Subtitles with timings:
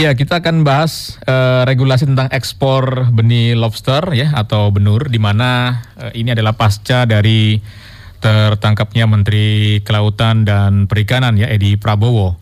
[0.00, 5.76] Ya, kita akan bahas uh, regulasi tentang ekspor benih lobster ya atau benur di mana
[6.00, 7.60] uh, ini adalah pasca dari
[8.24, 12.40] tertangkapnya Menteri Kelautan dan Perikanan ya Edi Prabowo.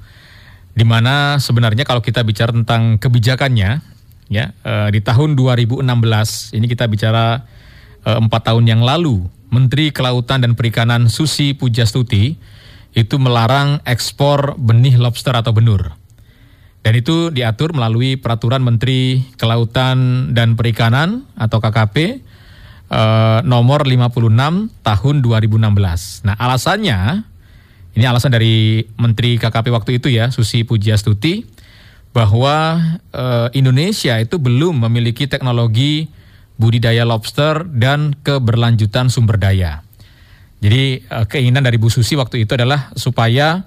[0.70, 3.82] Di mana sebenarnya kalau kita bicara tentang kebijakannya
[4.30, 5.82] ya uh, di tahun 2016
[6.54, 7.42] ini kita bicara
[8.06, 12.38] empat tahun yang lalu Menteri Kelautan dan Perikanan Susi Pujastuti
[12.94, 15.97] itu melarang ekspor benih lobster atau benur.
[16.82, 21.96] Dan itu diatur melalui peraturan Menteri Kelautan dan Perikanan atau KKP
[22.88, 26.24] eh, nomor 56 tahun 2016.
[26.24, 27.28] Nah, alasannya
[27.98, 31.42] ini alasan dari Menteri KKP waktu itu ya, Susi Pujiastuti
[32.14, 32.78] bahwa
[33.10, 36.08] eh, Indonesia itu belum memiliki teknologi
[36.58, 39.82] budidaya lobster dan keberlanjutan sumber daya.
[40.58, 43.66] Jadi eh, keinginan dari Bu Susi waktu itu adalah supaya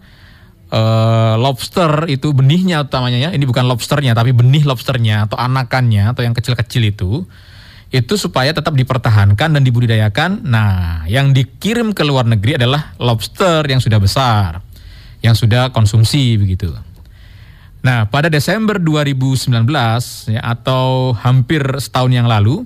[0.71, 6.23] uh, lobster itu benihnya utamanya ya, ini bukan lobsternya tapi benih lobsternya atau anakannya atau
[6.23, 7.27] yang kecil-kecil itu
[7.91, 10.47] itu supaya tetap dipertahankan dan dibudidayakan.
[10.47, 14.63] Nah, yang dikirim ke luar negeri adalah lobster yang sudah besar,
[15.19, 16.71] yang sudah konsumsi begitu.
[17.83, 19.67] Nah, pada Desember 2019
[20.31, 22.63] ya, atau hampir setahun yang lalu,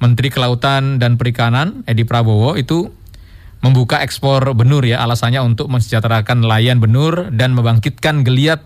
[0.00, 2.88] Menteri Kelautan dan Perikanan Edi Prabowo itu
[3.60, 8.64] membuka ekspor benur ya alasannya untuk mensejahterakan nelayan benur dan membangkitkan geliat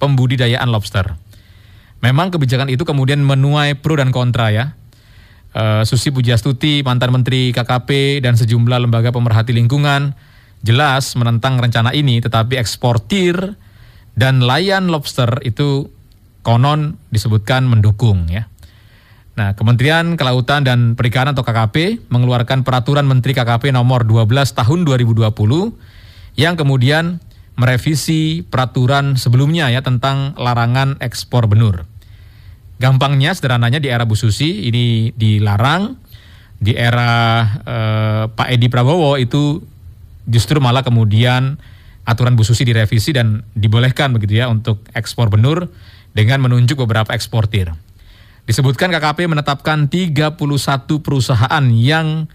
[0.00, 1.16] pembudidayaan lobster.
[2.00, 4.72] Memang kebijakan itu kemudian menuai pro dan kontra ya.
[5.50, 10.14] Uh, Susi Pujastuti, mantan Menteri KKP dan sejumlah lembaga pemerhati lingkungan
[10.62, 13.56] jelas menentang rencana ini tetapi eksportir
[14.14, 15.88] dan nelayan lobster itu
[16.40, 18.48] konon disebutkan mendukung ya.
[19.40, 25.32] Nah, Kementerian Kelautan dan Perikanan atau KKP mengeluarkan peraturan Menteri KKP nomor 12 tahun 2020
[26.36, 27.24] yang kemudian
[27.56, 31.88] merevisi peraturan sebelumnya ya tentang larangan ekspor benur.
[32.84, 35.96] Gampangnya sederhananya di era Bu Susi ini dilarang,
[36.60, 39.64] di era eh, Pak Edi Prabowo itu
[40.28, 41.56] justru malah kemudian
[42.04, 45.72] aturan Bu Susi direvisi dan dibolehkan begitu ya untuk ekspor benur
[46.12, 47.72] dengan menunjuk beberapa eksportir.
[48.50, 50.34] Disebutkan KKP menetapkan 31
[50.98, 52.26] perusahaan yang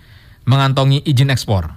[0.47, 1.67] mengantongi izin ekspor.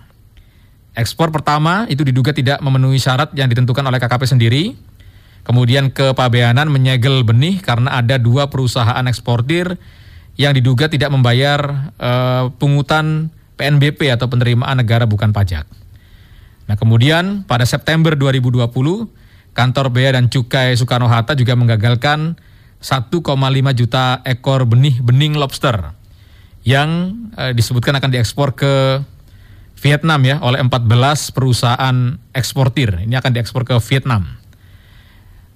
[0.95, 4.79] Ekspor pertama itu diduga tidak memenuhi syarat yang ditentukan oleh KKP sendiri.
[5.43, 9.75] Kemudian ke Pabeanan menyegel benih karena ada dua perusahaan eksportir
[10.39, 15.67] yang diduga tidak membayar uh, pungutan PNBP atau penerimaan negara bukan pajak.
[16.71, 18.71] Nah kemudian pada September 2020,
[19.51, 22.39] kantor Bea dan Cukai Soekarno-Hatta juga menggagalkan
[22.79, 23.11] 1,5
[23.75, 25.95] juta ekor benih bening lobster
[26.63, 29.03] yang eh, disebutkan akan diekspor ke
[29.79, 31.97] Vietnam ya oleh 14 perusahaan
[32.35, 33.07] eksportir.
[33.07, 34.27] Ini akan diekspor ke Vietnam.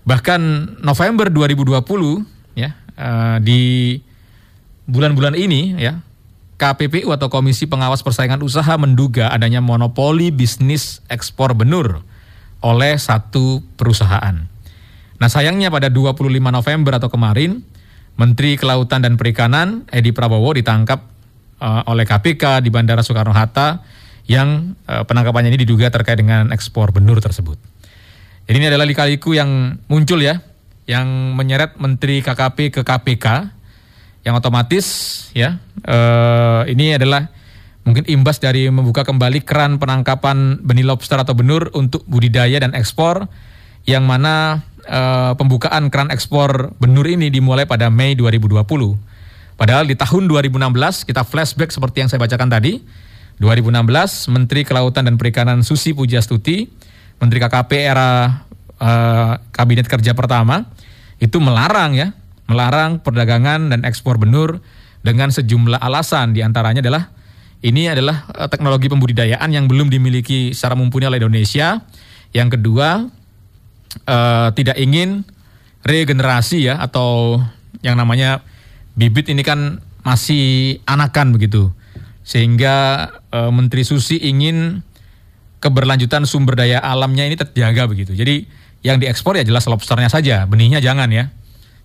[0.02, 0.40] Bahkan
[0.82, 3.62] November 2020 ya eh, di
[4.86, 6.02] bulan-bulan ini ya
[6.58, 12.06] KPPU atau Komisi Pengawas Persaingan Usaha menduga adanya monopoli bisnis ekspor benur
[12.62, 14.51] oleh satu perusahaan.
[15.22, 17.62] Nah sayangnya pada 25 November atau kemarin,
[18.18, 20.98] Menteri Kelautan dan Perikanan Edi Prabowo ditangkap
[21.62, 23.86] uh, oleh KPK di Bandara Soekarno-Hatta
[24.26, 27.54] yang uh, penangkapannya ini diduga terkait dengan ekspor benur tersebut.
[28.50, 30.42] Jadi ini adalah lika-liku yang muncul ya,
[30.90, 31.06] yang
[31.38, 33.26] menyeret Menteri KKP ke KPK,
[34.26, 34.86] yang otomatis
[35.38, 37.30] ya uh, ini adalah
[37.86, 43.30] mungkin imbas dari membuka kembali keran penangkapan benih lobster atau benur untuk budidaya dan ekspor,
[43.86, 48.62] yang mana uh, pembukaan keran ekspor benur ini dimulai pada Mei 2020.
[49.58, 52.82] Padahal di tahun 2016 kita flashback seperti yang saya bacakan tadi.
[53.42, 56.70] 2016 Menteri Kelautan dan Perikanan Susi Pujastuti,
[57.18, 58.42] Menteri KKP era
[58.78, 60.70] uh, Kabinet Kerja pertama
[61.18, 62.14] itu melarang ya,
[62.46, 64.62] melarang perdagangan dan ekspor benur
[65.02, 67.10] dengan sejumlah alasan di antaranya adalah
[67.62, 71.82] ini adalah uh, teknologi pembudidayaan yang belum dimiliki secara mumpuni oleh Indonesia.
[72.34, 73.06] Yang kedua,
[74.06, 75.26] uh, tidak ingin
[75.82, 77.42] regenerasi ya atau
[77.82, 78.46] yang namanya
[78.94, 81.70] bibit ini kan masih anakan begitu.
[82.22, 84.86] Sehingga uh, Menteri Susi ingin
[85.62, 88.14] keberlanjutan sumber daya alamnya ini terjaga begitu.
[88.14, 88.46] Jadi
[88.82, 91.30] yang diekspor ya jelas lobsternya saja benihnya jangan ya.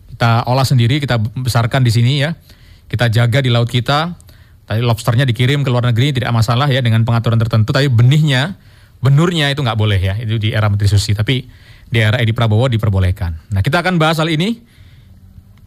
[0.09, 2.33] Kita olah sendiri kita besarkan di sini ya.
[2.89, 4.17] Kita jaga di laut kita.
[4.67, 7.69] Tadi lobsternya dikirim ke luar negeri tidak masalah ya dengan pengaturan tertentu.
[7.69, 8.57] Tapi benihnya
[8.97, 10.17] benurnya itu nggak boleh ya.
[10.17, 11.13] Itu di era Menteri Susi.
[11.13, 11.45] Tapi
[11.87, 13.51] di era Edi Prabowo diperbolehkan.
[13.55, 14.59] Nah, kita akan bahas hal ini.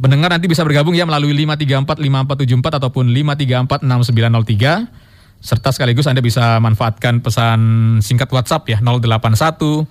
[0.00, 4.88] Pendengar nanti bisa bergabung ya melalui 5345474 ataupun 5346903
[5.40, 7.60] serta sekaligus Anda bisa manfaatkan pesan
[8.00, 9.84] singkat WhatsApp ya 081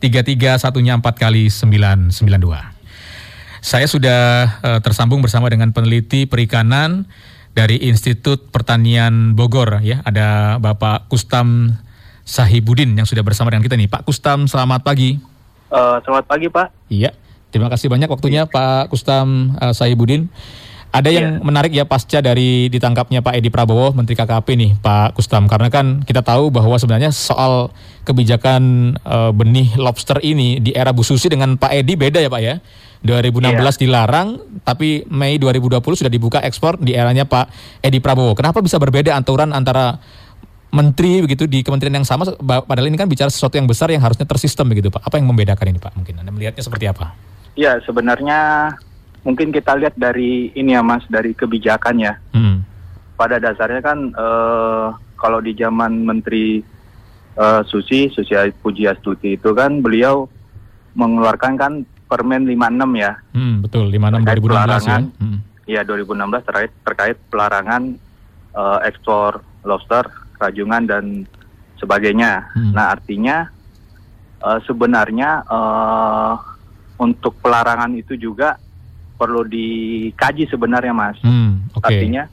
[0.00, 2.08] 33 satunya 4 kali 992.
[3.60, 4.20] Saya sudah
[4.64, 7.04] uh, tersambung bersama dengan peneliti perikanan
[7.52, 10.00] dari Institut Pertanian Bogor ya.
[10.08, 11.76] Ada Bapak Kustam
[12.24, 13.92] Sahibudin yang sudah bersama dengan kita nih.
[13.92, 15.29] Pak Kustam, selamat pagi.
[15.70, 16.66] Uh, selamat pagi, Pak.
[16.90, 17.14] Iya.
[17.50, 20.30] Terima kasih banyak waktunya Pak Kustam uh, Sahibudin.
[20.90, 21.46] Ada yang yeah.
[21.46, 25.46] menarik ya pasca dari ditangkapnya Pak Edi Prabowo, Menteri KKP nih, Pak Kustam.
[25.46, 27.70] Karena kan kita tahu bahwa sebenarnya soal
[28.02, 32.42] kebijakan uh, benih lobster ini di era Bu Susi dengan Pak Edi beda ya Pak
[32.42, 32.58] ya.
[33.06, 33.70] 2016 yeah.
[33.80, 34.28] dilarang,
[34.66, 38.34] tapi Mei 2020 sudah dibuka ekspor di eranya Pak Edi Prabowo.
[38.34, 40.02] Kenapa bisa berbeda aturan antara
[40.70, 44.26] menteri begitu di kementerian yang sama padahal ini kan bicara sesuatu yang besar yang harusnya
[44.26, 45.02] tersistem begitu Pak.
[45.02, 45.92] Apa yang membedakan ini Pak?
[45.98, 47.14] Mungkin Anda melihatnya seperti apa?
[47.58, 48.70] Ya, sebenarnya
[49.26, 52.12] mungkin kita lihat dari ini ya Mas, dari kebijakannya.
[52.32, 52.62] Hmm.
[53.18, 56.64] Pada dasarnya kan uh, kalau di zaman Menteri
[57.36, 58.32] uh, Susi, Susi
[58.62, 60.30] Pujiastuti itu kan beliau
[60.96, 61.72] mengeluarkan kan
[62.10, 63.12] Permen 56 ya.
[63.30, 65.22] Hmm, betul, 56 terkait 2016 pelarangan, ya.
[65.22, 65.38] Hmm.
[65.70, 67.82] Ya, 2016 terkait terkait pelarangan
[68.50, 71.04] uh, ekspor lobster, rajungan dan
[71.76, 72.48] sebagainya.
[72.56, 72.72] Hmm.
[72.72, 73.46] Nah, artinya
[74.40, 76.34] uh, sebenarnya uh,
[77.00, 78.56] untuk pelarangan itu juga
[79.20, 81.20] perlu dikaji sebenarnya mas.
[81.20, 82.00] Hmm, okay.
[82.00, 82.24] Artinya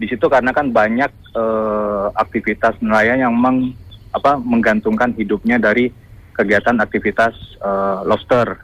[0.00, 3.76] di situ karena kan banyak uh, aktivitas nelayan yang meng,
[4.10, 5.92] apa, menggantungkan hidupnya dari
[6.34, 8.58] kegiatan aktivitas uh, lobster,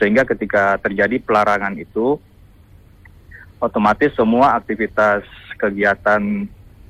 [0.00, 2.18] sehingga ketika terjadi pelarangan itu
[3.62, 5.22] otomatis semua aktivitas
[5.58, 6.46] kegiatan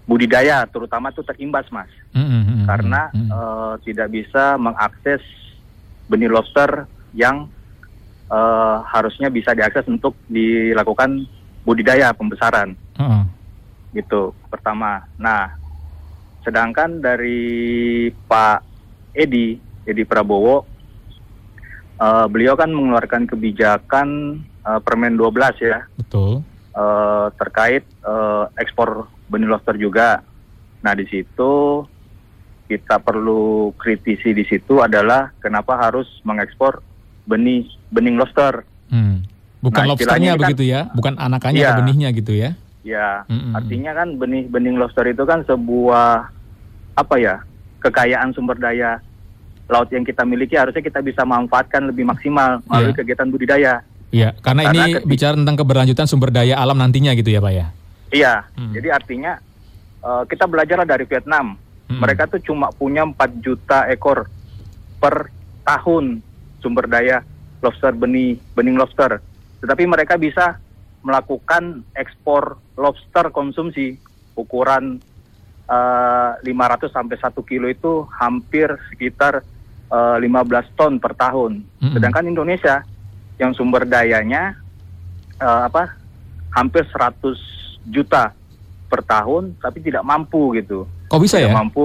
[0.08, 2.64] budidaya terutama itu terimbas mas, mm -hmm.
[2.64, 3.28] karena mm -hmm.
[3.28, 5.20] uh, tidak bisa mengakses
[6.08, 7.52] benih lobster yang
[8.32, 11.28] uh, harusnya bisa diakses untuk dilakukan
[11.68, 12.72] budidaya pembesaran.
[12.96, 13.28] Uh-uh.
[13.92, 15.04] Gitu pertama.
[15.20, 15.52] Nah,
[16.40, 18.64] sedangkan dari Pak
[19.12, 20.64] Edi Edi Prabowo,
[22.00, 25.84] uh, beliau kan mengeluarkan kebijakan uh, Permen 12 ya.
[26.00, 26.40] Betul.
[26.78, 30.24] Uh, terkait uh, ekspor benih lobster juga.
[30.82, 31.84] Nah, di situ
[32.68, 36.84] kita perlu kritisi di situ adalah kenapa harus mengekspor
[37.24, 38.64] benih bening lobster.
[38.92, 39.24] Hmm.
[39.64, 42.50] Bukan nah, lobsternya kan, begitu ya, bukan anakannya ya, atau benihnya gitu ya?
[42.86, 43.52] Ya, hmm.
[43.56, 46.30] artinya kan benih bening lobster itu kan sebuah
[46.94, 47.42] apa ya
[47.82, 49.02] kekayaan sumber daya
[49.68, 52.96] laut yang kita miliki harusnya kita bisa manfaatkan lebih maksimal melalui yeah.
[52.96, 53.74] kegiatan budidaya.
[54.08, 57.66] Iya, karena, karena ini bicara tentang keberlanjutan sumber daya alam nantinya gitu ya, Pak ya.
[58.08, 58.72] Iya, hmm.
[58.72, 59.32] jadi artinya
[60.00, 61.56] uh, kita belajarlah dari Vietnam.
[61.88, 62.00] Hmm.
[62.04, 64.28] Mereka tuh cuma punya 4 juta ekor
[65.00, 65.32] per
[65.64, 66.20] tahun
[66.58, 67.24] sumber daya
[67.60, 69.20] lobster benih bening lobster.
[69.60, 70.60] Tetapi mereka bisa
[71.02, 73.96] melakukan ekspor lobster konsumsi
[74.34, 75.02] ukuran
[75.70, 79.42] uh, eh, 500 sampai 1 kilo itu hampir sekitar
[79.90, 81.62] uh, eh, 15 ton per tahun.
[81.62, 81.94] Mm-hmm.
[81.94, 82.76] Sedangkan Indonesia
[83.38, 84.58] yang sumber dayanya
[85.38, 85.94] uh, apa
[86.54, 88.32] hampir 100 juta
[88.88, 90.88] per tahun tapi tidak mampu gitu.
[91.08, 91.58] Kok bisa tidak ya?
[91.58, 91.84] mampu.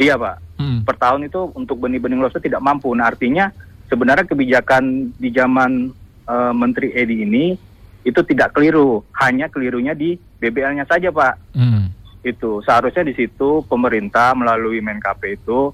[0.00, 0.36] Iya, Pak.
[0.56, 0.78] Mm.
[0.88, 2.90] Per tahun itu untuk benih-benih lobster tidak mampu.
[2.96, 3.52] Nah, artinya
[3.90, 5.92] sebenarnya kebijakan di zaman
[6.24, 7.52] uh, Menteri Edi ini
[8.00, 11.52] itu tidak keliru, hanya kelirunya di BBL-nya saja, Pak.
[11.52, 11.92] Hmm.
[12.24, 15.72] Itu seharusnya di situ pemerintah melalui Menkap itu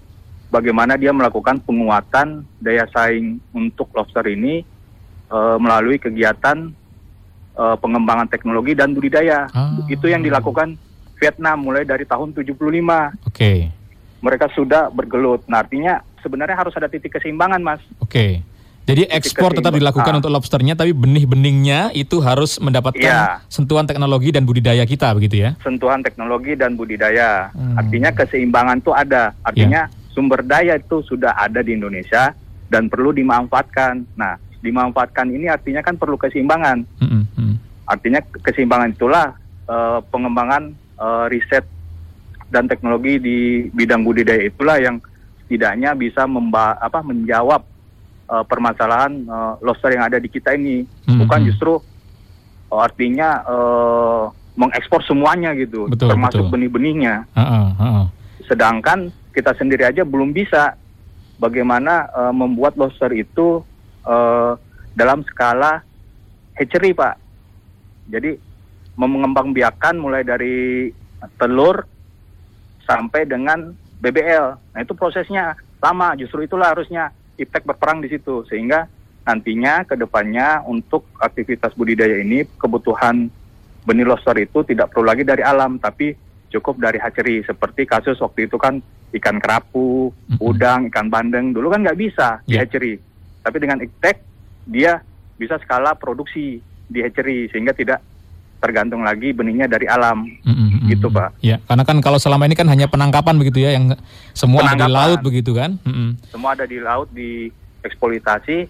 [0.50, 4.62] bagaimana dia melakukan penguatan daya saing untuk lobster ini
[5.30, 6.70] uh, melalui kegiatan
[7.56, 9.48] uh, pengembangan teknologi dan budidaya.
[9.50, 9.74] Ah.
[9.88, 10.76] Itu yang dilakukan
[11.16, 12.52] Vietnam mulai dari tahun 75.
[12.52, 13.10] Oke.
[13.32, 13.58] Okay.
[14.20, 15.44] Mereka sudah bergelut.
[15.48, 17.82] Nah, artinya sebenarnya harus ada titik keseimbangan, Mas.
[18.00, 18.12] Oke.
[18.12, 18.32] Okay.
[18.86, 20.18] Jadi ekspor tetap dilakukan ah.
[20.22, 23.42] untuk lobsternya, tapi benih-benihnya itu harus mendapatkan ya.
[23.50, 25.58] sentuhan teknologi dan budidaya kita, begitu ya?
[25.58, 27.50] Sentuhan teknologi dan budidaya.
[27.50, 27.74] Hmm.
[27.74, 29.34] Artinya keseimbangan itu ada.
[29.42, 30.14] Artinya ya.
[30.14, 32.30] sumber daya itu sudah ada di Indonesia
[32.70, 34.06] dan perlu dimanfaatkan.
[34.14, 36.84] Nah, dimanfaatkan ini artinya kan perlu keseimbangan.
[37.02, 37.24] Hmm.
[37.36, 37.56] Hmm.
[37.86, 39.36] Artinya keseimbangan itulah
[39.68, 41.64] uh, pengembangan uh, riset
[42.50, 43.38] dan teknologi di
[43.74, 45.02] bidang budidaya itulah yang
[45.46, 47.62] setidaknya bisa memba apa menjawab
[48.30, 51.26] uh, permasalahan uh, lobster yang ada di kita ini hmm.
[51.26, 51.78] bukan justru
[52.70, 54.24] uh, artinya uh,
[54.56, 58.02] mengekspor semuanya gitu betul, termasuk benih-benihnya uh -uh.
[58.48, 60.74] sedangkan kita sendiri aja belum bisa
[61.36, 63.60] bagaimana uh, membuat lobster itu
[64.06, 64.54] uh,
[64.96, 65.82] dalam skala
[66.56, 67.20] hatchery pak
[68.08, 68.38] jadi
[68.96, 70.88] mengembangbiakan mulai dari
[71.36, 71.84] telur
[72.86, 74.46] sampai dengan BBL.
[74.72, 78.88] Nah itu prosesnya lama, justru itulah harusnya IPTEK berperang di situ sehingga
[79.26, 83.26] nantinya ke depannya untuk aktivitas budidaya ini kebutuhan
[83.82, 86.14] benih lobster itu tidak perlu lagi dari alam tapi
[86.50, 88.78] cukup dari hatchery seperti kasus waktu itu kan
[89.18, 92.46] ikan kerapu, udang, ikan bandeng dulu kan nggak bisa yeah.
[92.46, 92.60] di iya.
[92.62, 92.94] hatchery.
[93.46, 94.16] Tapi dengan IPTEK
[94.66, 94.98] dia
[95.38, 96.58] bisa skala produksi
[96.90, 98.02] di hatchery sehingga tidak
[98.58, 100.90] tergantung lagi benihnya dari alam mm-hmm.
[100.90, 101.38] gitu pak.
[101.44, 103.94] Ya karena kan kalau selama ini kan hanya penangkapan begitu ya yang
[104.34, 105.78] semua ada di laut begitu kan.
[105.86, 106.08] Mm-hmm.
[106.34, 107.46] Semua ada di laut di
[107.86, 108.66] eksploitasi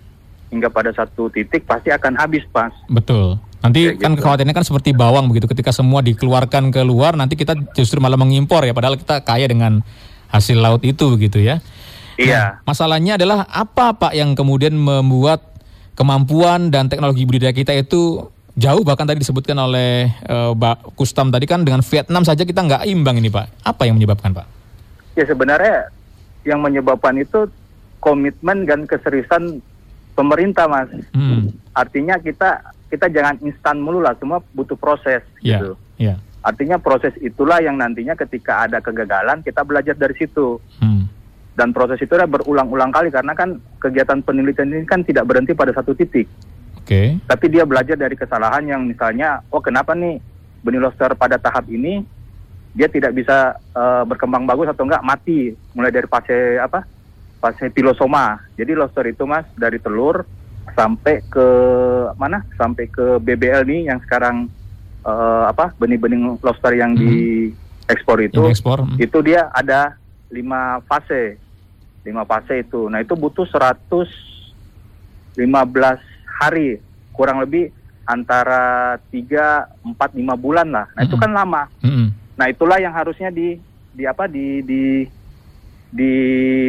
[0.52, 2.74] hingga pada satu titik pasti akan habis pas.
[2.92, 3.40] Betul.
[3.64, 4.18] Nanti Kayak kan gitu.
[4.20, 8.62] kekhawatirannya kan seperti bawang begitu ketika semua dikeluarkan ke luar nanti kita justru malah mengimpor
[8.62, 9.80] ya padahal kita kaya dengan
[10.28, 11.62] hasil laut itu begitu ya.
[12.16, 12.40] Iya.
[12.40, 15.44] Nah, masalahnya adalah apa Pak yang kemudian membuat
[15.96, 21.44] kemampuan dan teknologi budidaya kita itu jauh bahkan tadi disebutkan oleh uh, Mbak Kustam tadi
[21.44, 23.64] kan dengan Vietnam saja kita nggak imbang ini Pak.
[23.64, 24.46] Apa yang menyebabkan Pak?
[25.16, 25.92] Ya sebenarnya
[26.44, 27.48] yang menyebabkan itu
[28.00, 29.60] komitmen dan keseriusan
[30.16, 30.88] pemerintah Mas.
[31.12, 31.52] Hmm.
[31.76, 35.60] Artinya kita kita jangan instan mulu lah, semua butuh proses yeah.
[35.60, 35.70] gitu.
[36.00, 36.16] Yeah.
[36.46, 40.62] Artinya proses itulah yang nantinya ketika ada kegagalan kita belajar dari situ.
[40.78, 41.10] Hmm.
[41.56, 45.96] Dan proses itu berulang-ulang kali karena kan kegiatan penelitian ini kan tidak berhenti pada satu
[45.96, 46.28] titik.
[46.76, 46.84] Oke.
[46.84, 47.08] Okay.
[47.24, 50.20] Tapi dia belajar dari kesalahan yang misalnya, oh kenapa nih
[50.60, 52.04] benih lobster pada tahap ini
[52.76, 56.84] dia tidak bisa uh, berkembang bagus atau enggak mati mulai dari fase apa?
[57.40, 58.36] Fase pilosoma.
[58.52, 60.28] Jadi lobster itu Mas dari telur
[60.76, 61.48] sampai ke
[62.20, 62.44] mana?
[62.60, 64.52] Sampai ke BBL nih yang sekarang
[65.08, 65.72] uh, apa?
[65.80, 67.00] benih-benih lobster yang hmm.
[67.00, 68.44] diekspor itu.
[68.44, 68.84] Ekspor.
[68.84, 69.00] Hmm.
[69.00, 69.96] Itu dia ada
[70.28, 71.40] lima fase.
[72.06, 72.86] Lima fase itu.
[72.86, 75.34] Nah, itu butuh 115
[76.38, 76.78] hari
[77.10, 77.74] kurang lebih
[78.06, 80.86] antara 3 4 5 bulan lah.
[80.94, 81.06] Nah, mm -hmm.
[81.10, 81.62] itu kan lama.
[81.82, 82.06] Mm -hmm.
[82.38, 83.58] Nah, itulah yang harusnya di
[83.90, 85.02] di apa di di
[85.90, 86.12] di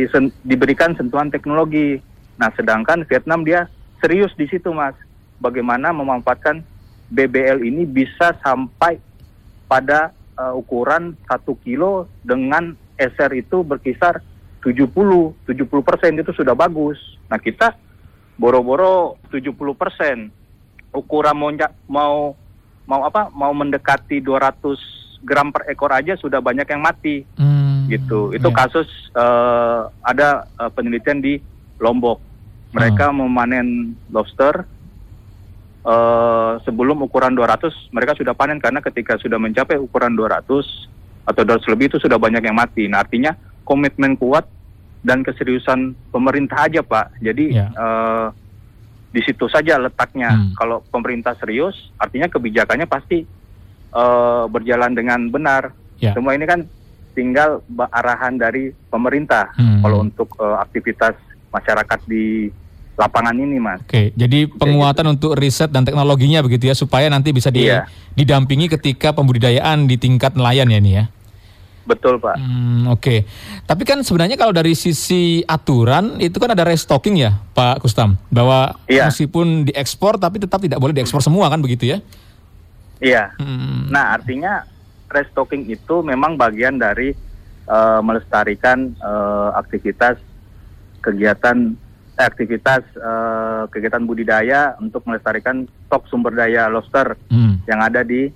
[0.09, 2.01] sen, diberikan sentuhan teknologi.
[2.41, 3.69] Nah, sedangkan Vietnam dia
[4.01, 4.97] serius di situ, Mas.
[5.37, 6.65] Bagaimana memanfaatkan
[7.13, 8.97] BBL ini bisa sampai
[9.69, 14.25] pada uh, ukuran 1 kilo dengan SR itu berkisar
[14.67, 16.99] 70 70 persen itu sudah bagus.
[17.31, 17.71] Nah kita
[18.35, 20.27] boro-boro 70 persen
[20.91, 21.51] ukuran mau
[21.87, 22.15] mau
[22.87, 28.31] mau apa mau mendekati 200 gram per ekor aja sudah banyak yang mati hmm, gitu
[28.31, 28.57] itu yeah.
[28.57, 31.41] kasus uh, ada uh, penelitian di
[31.81, 32.21] Lombok
[32.71, 33.17] mereka hmm.
[33.25, 33.67] memanen
[34.13, 34.63] lobster
[35.83, 40.45] uh, sebelum ukuran 200 mereka sudah panen karena ketika sudah mencapai ukuran 200
[41.27, 43.35] atau 200 lebih itu sudah banyak yang mati nah artinya
[43.67, 44.47] komitmen kuat
[45.05, 47.21] dan keseriusan pemerintah aja Pak.
[47.21, 47.69] Jadi ya.
[47.73, 48.27] uh,
[49.11, 50.33] di situ saja letaknya.
[50.33, 50.53] Hmm.
[50.53, 53.23] Kalau pemerintah serius, artinya kebijakannya pasti
[53.95, 55.73] uh, berjalan dengan benar.
[55.97, 56.13] Ya.
[56.13, 56.67] Semua ini kan
[57.17, 59.49] tinggal arahan dari pemerintah.
[59.57, 59.81] Hmm.
[59.81, 61.17] Kalau untuk uh, aktivitas
[61.49, 62.53] masyarakat di
[62.97, 63.81] lapangan ini, Mas.
[63.85, 65.13] Oke, jadi penguatan gitu.
[65.13, 67.85] untuk riset dan teknologinya begitu ya, supaya nanti bisa di, iya.
[68.17, 71.05] didampingi ketika pembudidayaan di tingkat nelayan ya ini ya.
[71.87, 72.35] Betul Pak.
[72.35, 73.19] Hmm, Oke, okay.
[73.63, 78.75] tapi kan sebenarnya kalau dari sisi aturan itu kan ada restocking ya Pak Kustam, bahwa
[78.91, 79.07] iya.
[79.07, 82.03] meskipun diekspor tapi tetap tidak boleh diekspor semua kan begitu ya?
[82.99, 83.31] Iya.
[83.39, 83.87] Hmm.
[83.87, 84.67] Nah artinya
[85.07, 87.15] restocking itu memang bagian dari
[87.71, 90.19] uh, melestarikan uh, aktivitas
[90.99, 91.71] kegiatan
[92.19, 97.63] eh, aktivitas uh, kegiatan budidaya untuk melestarikan stok sumber daya lobster hmm.
[97.63, 98.27] yang ada di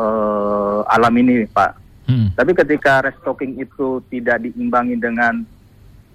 [0.00, 1.83] uh, alam ini Pak.
[2.04, 2.28] Hmm.
[2.36, 5.40] Tapi ketika restocking itu tidak diimbangi dengan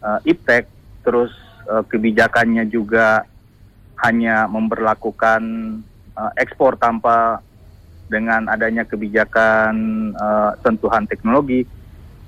[0.06, 0.70] uh, iptek,
[1.02, 1.34] terus
[1.66, 3.26] uh, kebijakannya juga
[4.06, 5.42] hanya memperlakukan
[6.14, 7.42] uh, ekspor tanpa
[8.10, 9.74] dengan adanya kebijakan
[10.18, 11.66] uh, sentuhan teknologi,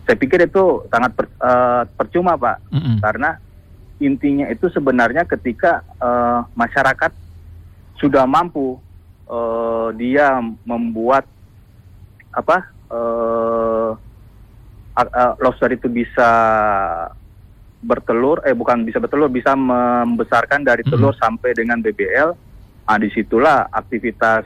[0.06, 2.98] saya pikir itu sangat per, uh, percuma, Pak, -hmm.
[3.01, 3.38] karena
[4.01, 7.13] intinya itu sebenarnya ketika uh, masyarakat
[8.01, 8.82] sudah mampu
[9.30, 11.30] uh, dia membuat
[12.34, 13.91] apa uh,
[15.00, 16.29] uh, lobster itu bisa
[17.81, 20.93] bertelur, eh bukan bisa bertelur, bisa membesarkan dari mm-hmm.
[20.93, 21.21] telur hmm.
[21.24, 22.29] sampai dengan BBL.
[22.86, 24.45] Nah, di situlah aktivitas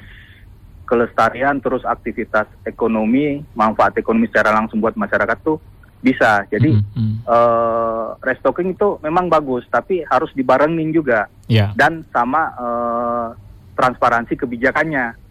[0.85, 5.57] kelestarian terus aktivitas ekonomi, manfaat ekonomi secara langsung buat masyarakat tuh
[5.99, 6.45] bisa.
[6.53, 7.13] Jadi mm -hmm.
[7.25, 11.73] uh, restocking itu memang bagus, tapi harus dibarengin juga yeah.
[11.73, 13.27] dan sama uh,
[13.73, 15.24] transparansi kebijakannya.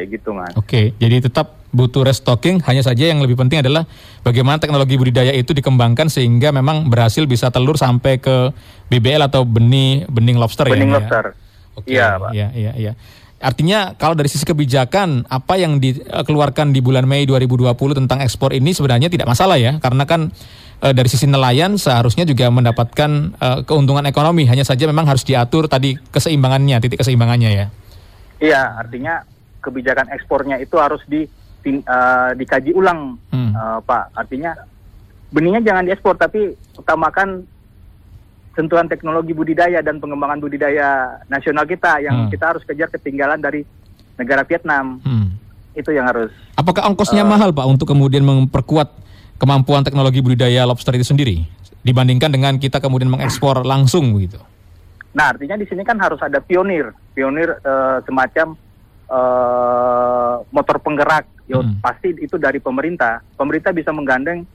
[0.00, 0.56] Kayak gitu mas.
[0.56, 2.64] Oke, okay, jadi tetap butuh restocking.
[2.64, 3.84] Hanya saja yang lebih penting adalah
[4.24, 8.48] bagaimana teknologi budidaya itu dikembangkan sehingga memang berhasil bisa telur sampai ke
[8.88, 10.80] BBL atau benih bening lobster bening ya.
[10.80, 11.24] Bening lobster.
[11.84, 12.00] Okay.
[12.00, 12.30] Iya, Pak.
[12.32, 12.92] Iya, iya, iya.
[13.44, 18.72] Artinya kalau dari sisi kebijakan apa yang dikeluarkan di bulan Mei 2020 tentang ekspor ini
[18.72, 20.28] sebenarnya tidak masalah ya karena kan
[20.84, 25.72] e, dari sisi nelayan seharusnya juga mendapatkan e, keuntungan ekonomi hanya saja memang harus diatur
[25.72, 27.66] tadi keseimbangannya titik keseimbangannya ya.
[28.44, 29.24] Iya, artinya
[29.60, 31.28] kebijakan ekspornya itu harus di
[31.86, 33.52] uh, dikaji ulang, hmm.
[33.52, 34.16] uh, Pak.
[34.16, 34.56] Artinya
[35.30, 37.44] benihnya jangan diekspor, tapi utamakan
[38.56, 42.30] sentuhan teknologi budidaya dan pengembangan budidaya nasional kita yang Hmm.
[42.32, 43.62] kita harus kejar ketinggalan dari
[44.18, 44.98] negara Vietnam.
[45.06, 45.38] Hmm.
[45.70, 46.34] Itu yang harus.
[46.58, 47.30] Apakah ongkosnya Eh.
[47.30, 48.90] mahal Pak untuk kemudian memperkuat
[49.38, 51.46] kemampuan teknologi budidaya lobster itu sendiri
[51.80, 54.36] dibandingkan dengan kita kemudian mengekspor langsung begitu?
[55.14, 58.58] Nah, artinya di sini kan harus ada pionir, pionir eh, semacam
[59.10, 61.26] eh, motor penggerak.
[61.50, 61.82] Ya, Hmm.
[61.82, 63.26] Pasti itu dari pemerintah.
[63.34, 64.46] Pemerintah bisa menggandeng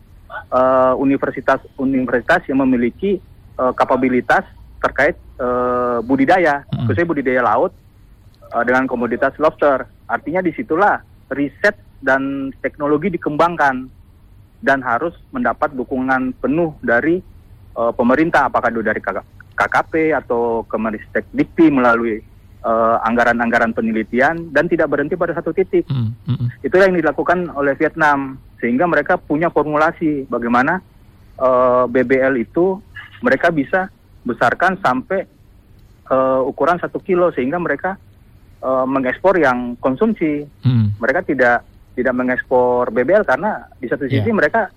[0.52, 3.20] eh, universitas-universitas yang memiliki
[3.56, 4.44] eh, kapabilitas
[4.80, 6.88] terkait eh, budidaya, Hmm.
[6.88, 7.72] khususnya budidaya laut
[8.52, 9.84] eh, dengan komoditas lobster.
[10.08, 13.90] Artinya di situlah riset dan teknologi dikembangkan
[14.62, 17.20] dan harus mendapat dukungan penuh dari
[17.76, 19.20] eh, pemerintah, apakah itu dari KK
[19.56, 22.20] KKP atau Kemenristek Dikti melalui
[22.66, 25.86] eh, anggaran-anggaran penelitian dan tidak berhenti pada satu titik.
[25.86, 26.50] Hmm, hmm, hmm.
[26.62, 30.82] Itulah yang dilakukan oleh Vietnam sehingga mereka punya formulasi bagaimana
[31.38, 32.82] eh, BBL itu
[33.22, 33.88] mereka bisa
[34.22, 35.22] besarkan sampai
[36.06, 38.02] eh, ukuran satu kilo sehingga mereka
[38.60, 40.42] eh, mengekspor yang konsumsi.
[40.66, 40.98] Hmm.
[40.98, 41.62] Mereka tidak
[41.96, 44.36] tidak mengekspor BBL karena di satu sisi Iya.
[44.36, 44.68] mereka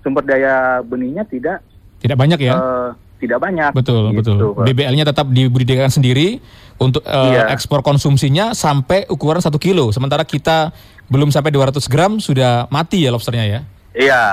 [0.00, 1.60] sumber daya benihnya tidak
[1.98, 2.54] Tidak banyak ya?
[2.54, 3.70] eh, tidak banyak.
[3.74, 4.64] Betul, Gitu, betul.
[4.64, 6.38] BBL-nya tetap dibudidayakan sendiri
[6.78, 7.50] untuk eh, Iya.
[7.52, 9.90] ekspor konsumsinya sampai ukuran satu kilo.
[9.90, 10.70] Sementara kita
[11.10, 13.60] belum sampai 200 gram sudah mati ya lobsternya ya.
[13.92, 14.24] Iya.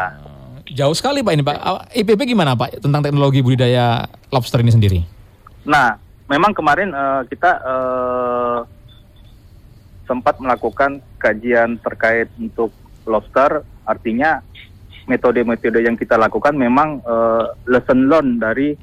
[0.66, 1.58] Jauh sekali Pak ini Pak.
[1.58, 5.00] Ah, IPB gimana Pak tentang teknologi budidaya lobster ini sendiri?
[5.66, 5.98] Nah,
[6.30, 8.60] memang kemarin eh, kita eh,
[10.06, 12.70] sempat melakukan kajian terkait untuk
[13.06, 14.42] lobster, artinya
[15.06, 18.74] metode-metode yang kita lakukan memang eh, lesson learned dari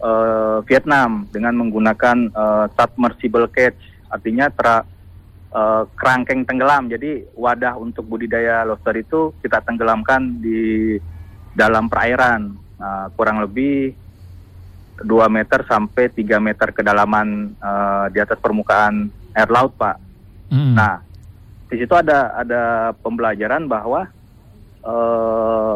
[0.00, 3.78] eh, Vietnam dengan menggunakan eh, submersible cage,
[4.08, 4.84] artinya tra,
[5.52, 6.88] eh, kerangkeng tenggelam.
[6.88, 10.96] Jadi wadah untuk budidaya lobster itu kita tenggelamkan di
[11.56, 13.96] dalam perairan, Nah, kurang lebih
[15.00, 19.96] 2 meter sampai 3 meter kedalaman eh, di atas permukaan air laut, Pak.
[20.52, 20.76] Hmm.
[20.76, 21.00] Nah,
[21.68, 24.08] di situ ada ada pembelajaran bahwa
[24.86, 25.74] eh,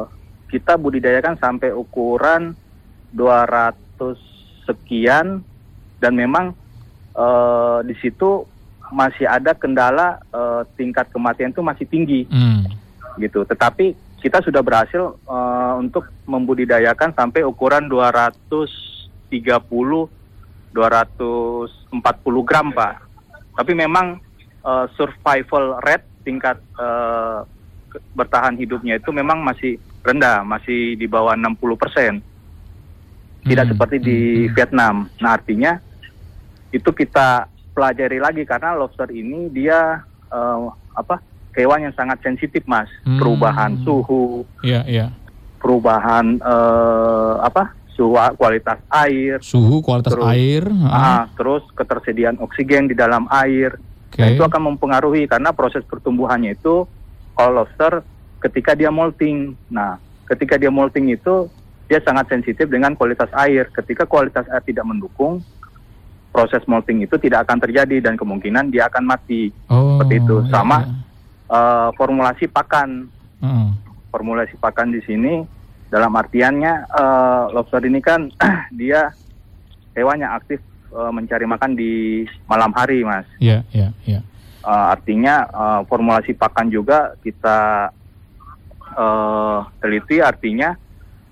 [0.49, 2.55] kita budidayakan sampai ukuran
[3.11, 3.75] 200
[4.65, 5.43] sekian
[5.99, 6.55] dan memang
[7.13, 8.47] eh, di situ
[8.91, 12.65] masih ada kendala eh, tingkat kematian itu masih tinggi Hmm.
[13.19, 13.43] gitu.
[13.43, 20.09] Tetapi kita sudah berhasil eh, untuk membudidayakan sampai ukuran 230
[20.71, 22.95] 240 gram, Pak.
[23.55, 24.19] Tapi memang
[24.61, 27.43] eh, survival rate tingkat ke-
[28.13, 32.13] bertahan hidupnya itu memang masih rendah, masih di bawah 60 persen.
[33.41, 34.53] Tidak Hmm, seperti di hmm, hmm.
[34.53, 34.95] Vietnam.
[35.17, 35.73] Nah, artinya
[36.71, 40.59] itu kita pelajari lagi karena lobster ini dia eh,
[40.93, 41.19] apa
[41.57, 42.87] hewan yang sangat sensitif, Mas.
[43.03, 43.17] Hmm.
[43.17, 45.07] Perubahan suhu, Iya, iya.
[45.57, 50.65] perubahan eh, apa suhu kualitas air, Suhu, kualitas Terus, air.
[50.87, 53.77] ah, terus ketersediaan oksigen di dalam air.
[54.09, 54.21] Oke.
[54.21, 56.85] Nah, itu akan mempengaruhi karena proses pertumbuhannya itu
[57.41, 58.05] kalau lobster
[58.45, 59.57] ketika dia molting.
[59.73, 59.97] Nah,
[60.29, 61.49] ketika dia molting itu
[61.89, 63.73] dia sangat sensitif dengan kualitas air.
[63.73, 65.41] Ketika kualitas air tidak mendukung,
[66.29, 69.49] proses molting itu tidak akan terjadi dan kemungkinan dia akan mati.
[69.73, 70.37] Oh, seperti itu.
[70.45, 70.79] iya, Sama.
[70.85, 70.93] iya.
[71.51, 73.11] Eh, formulasi pakan
[73.43, 73.69] Heeh.
[74.15, 75.43] formulasi pakan di sini
[75.91, 78.31] dalam artiannya eh, lobster ini kan
[78.81, 79.11] dia
[79.99, 80.63] hewan yang aktif
[80.95, 83.27] eh, mencari makan di malam hari, Mas.
[83.43, 84.21] Iya, iya, iya.
[84.61, 87.89] Eh, artinya eh, formulasi pakan juga kita
[88.93, 90.77] eh, teliti artinya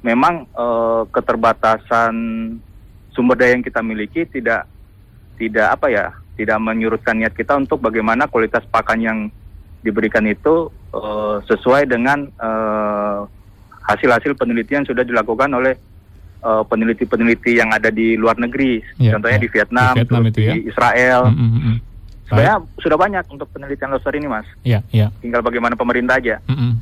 [0.00, 2.14] memang eh, keterbatasan
[3.12, 4.64] sumber daya yang kita miliki tidak
[5.36, 6.06] tidak apa ya
[6.40, 9.18] tidak menyurutkan niat kita untuk bagaimana kualitas pakan yang
[9.84, 13.20] diberikan itu eh, sesuai dengan eh,
[13.92, 15.76] hasil-hasil penelitian sudah dilakukan oleh
[16.40, 19.44] eh, peneliti-peneliti yang ada di luar negeri, Iya, contohnya iya.
[19.44, 20.52] di Vietnam, Di Vietnam itu ya.
[20.56, 21.22] di Israel.
[21.28, 21.76] Mm, mm,
[22.28, 22.30] mm.
[22.30, 24.44] Sebenarnya sudah banyak untuk penelitian lobster ini, Mas.
[24.60, 25.08] Iya, iya.
[25.18, 26.44] Tinggal bagaimana pemerintah aja.
[26.44, 26.76] Mm-mm.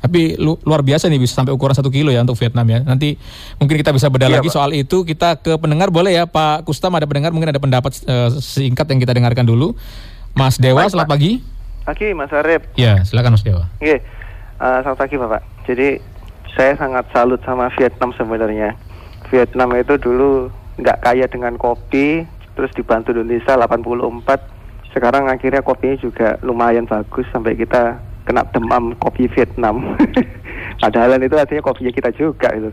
[0.00, 2.80] Tapi lu- luar biasa nih bisa sampai ukuran satu kilo ya untuk Vietnam ya.
[2.80, 3.20] Nanti
[3.56, 4.54] mungkin kita bisa bedah Iya, lagi Pak.
[4.54, 5.04] soal itu.
[5.04, 8.96] Kita ke pendengar boleh ya Pak Kustam ada pendengar mungkin ada pendapat eh, singkat yang
[8.98, 9.76] kita dengarkan dulu.
[10.32, 11.14] Mas Dewa, Baik, selamat Pak.
[11.16, 11.32] pagi.
[11.82, 12.62] Pagi Mas Arif.
[12.74, 13.68] Ya, silakan Mas Dewa.
[13.76, 15.40] Oke, eh, selamat pagi Bapak.
[15.64, 15.88] Jadi
[16.50, 18.72] saya sangat salut sama Vietnam sebenarnya.
[19.28, 24.59] Vietnam itu dulu nggak kaya dengan kopi, terus dibantu Indonesia 84.
[24.90, 29.98] Sekarang akhirnya kopinya juga lumayan bagus sampai kita kena demam kopi Vietnam.
[30.82, 32.70] Padahal itu artinya kopinya kita juga itu.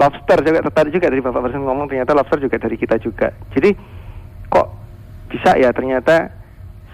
[0.00, 3.28] Lobster juga tertarik juga dari Bapak barusan ngomong ternyata lobster juga dari kita juga.
[3.52, 3.76] Jadi
[4.48, 4.68] kok
[5.28, 6.32] bisa ya ternyata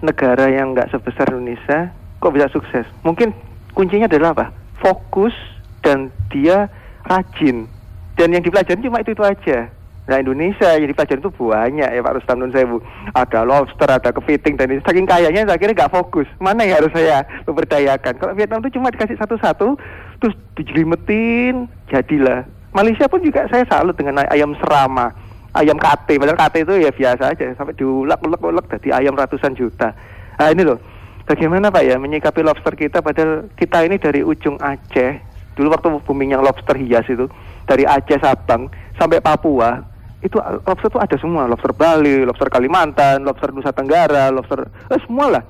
[0.02, 2.86] negara yang nggak sebesar Indonesia kok bisa sukses?
[3.06, 3.30] Mungkin
[3.72, 4.46] kuncinya adalah apa?
[4.82, 5.34] Fokus
[5.80, 6.66] dan dia
[7.06, 7.70] rajin.
[8.18, 9.70] Dan yang dipelajari cuma itu itu aja.
[10.08, 12.80] Nah Indonesia jadi pelajaran itu banyak ya Pak Rustam Nun Sewu.
[13.12, 16.24] Ada lobster, ada kepiting dan ini saking kayanya saya kira nggak fokus.
[16.40, 18.16] Mana yang harus saya memberdayakan?
[18.16, 19.76] Kalau Vietnam itu cuma dikasih satu-satu,
[20.16, 22.48] terus dijelimetin, jadilah.
[22.72, 25.12] Malaysia pun juga saya salut dengan ayam serama,
[25.52, 26.16] ayam kate.
[26.16, 29.92] Padahal kate itu ya biasa aja, sampai diulek-ulek-ulek jadi ayam ratusan juta.
[30.40, 30.80] Nah ini loh,
[31.28, 35.20] bagaimana Pak ya menyikapi lobster kita padahal kita ini dari ujung Aceh,
[35.52, 37.28] dulu waktu booming yang lobster hias itu,
[37.68, 39.80] dari Aceh Sabang sampai Papua,
[40.18, 40.34] itu
[40.66, 45.44] lobster itu ada semua lobster Bali, lobster Kalimantan, lobster Nusa Tenggara, lobster eh, semua lah.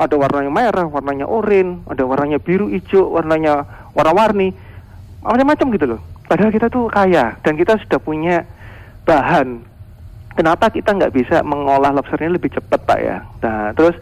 [0.00, 4.56] Ada warnanya merah, warnanya oranye, ada warnanya biru, hijau, warnanya warna-warni,
[5.20, 6.00] macam-macam gitu loh.
[6.24, 8.46] Padahal kita tuh kaya dan kita sudah punya
[9.04, 9.66] bahan.
[10.36, 13.26] Kenapa kita nggak bisa mengolah lobsternya lebih cepat pak ya?
[13.42, 13.98] Nah terus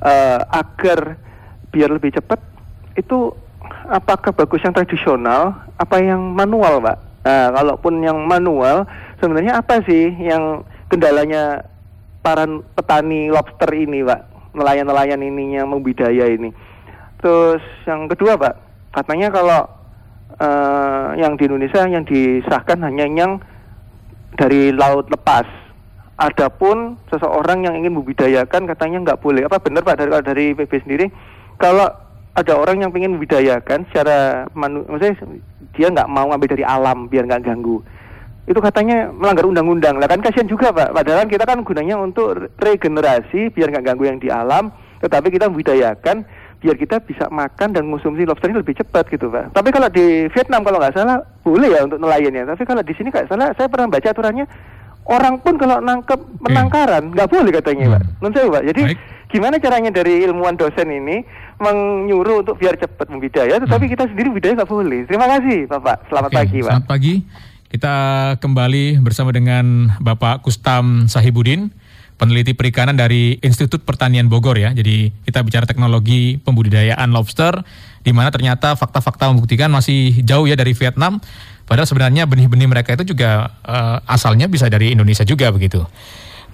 [0.00, 1.20] uh, agar
[1.68, 2.40] biar lebih cepat
[2.96, 3.30] itu
[3.86, 6.96] apakah bagus yang tradisional apa yang manual pak?
[7.22, 11.66] Nah kalaupun yang manual sebenarnya apa sih yang kendalanya
[12.22, 14.52] para petani lobster ini, Pak?
[14.56, 16.50] Nelayan-nelayan ininya membudidaya ini.
[17.18, 18.54] Terus yang kedua, Pak,
[18.94, 19.60] katanya kalau
[20.38, 23.42] uh, yang di Indonesia yang disahkan hanya yang
[24.38, 25.46] dari laut lepas.
[26.18, 29.46] Adapun seseorang yang ingin membudidayakan katanya nggak boleh.
[29.46, 31.06] Apa benar Pak dari dari PB sendiri?
[31.62, 31.86] Kalau
[32.34, 35.14] ada orang yang ingin membudidayakan secara manu, maksudnya
[35.78, 37.78] dia nggak mau ngambil dari alam biar nggak ganggu
[38.48, 40.00] itu katanya melanggar undang-undang.
[40.00, 40.96] Lah kan kasihan juga Pak.
[40.96, 44.72] Padahal kita kan gunanya untuk regenerasi biar nggak ganggu yang di alam,
[45.04, 46.24] tetapi kita budayakan
[46.58, 49.54] biar kita bisa makan dan konsumsi lobster ini lebih cepat gitu Pak.
[49.54, 52.44] Tapi kalau di Vietnam kalau nggak salah boleh ya untuk nelayan ya.
[52.48, 54.48] Tapi kalau di sini nggak salah saya pernah baca aturannya
[55.08, 58.02] orang pun kalau nangkep penangkaran nggak boleh katanya Pak.
[58.02, 58.12] Hmm.
[58.18, 58.64] Menurut saya Pak.
[58.74, 58.98] Jadi Baik.
[59.28, 61.16] gimana caranya dari ilmuwan dosen ini
[61.60, 63.92] menyuruh untuk biar cepat membidaya, tetapi hmm.
[63.92, 65.00] kita sendiri budaya nggak boleh.
[65.04, 66.08] Terima kasih Bapak.
[66.08, 66.72] Selamat Oke, pagi Pak.
[66.72, 67.14] Selamat pagi.
[67.68, 67.96] Kita
[68.40, 71.68] kembali bersama dengan Bapak Kustam Sahibudin,
[72.16, 74.72] peneliti perikanan dari Institut Pertanian Bogor ya.
[74.72, 77.60] Jadi kita bicara teknologi pembudidayaan lobster,
[78.00, 81.20] di mana ternyata fakta-fakta membuktikan masih jauh ya dari Vietnam.
[81.68, 85.84] Padahal sebenarnya benih-benih mereka itu juga uh, asalnya bisa dari Indonesia juga begitu.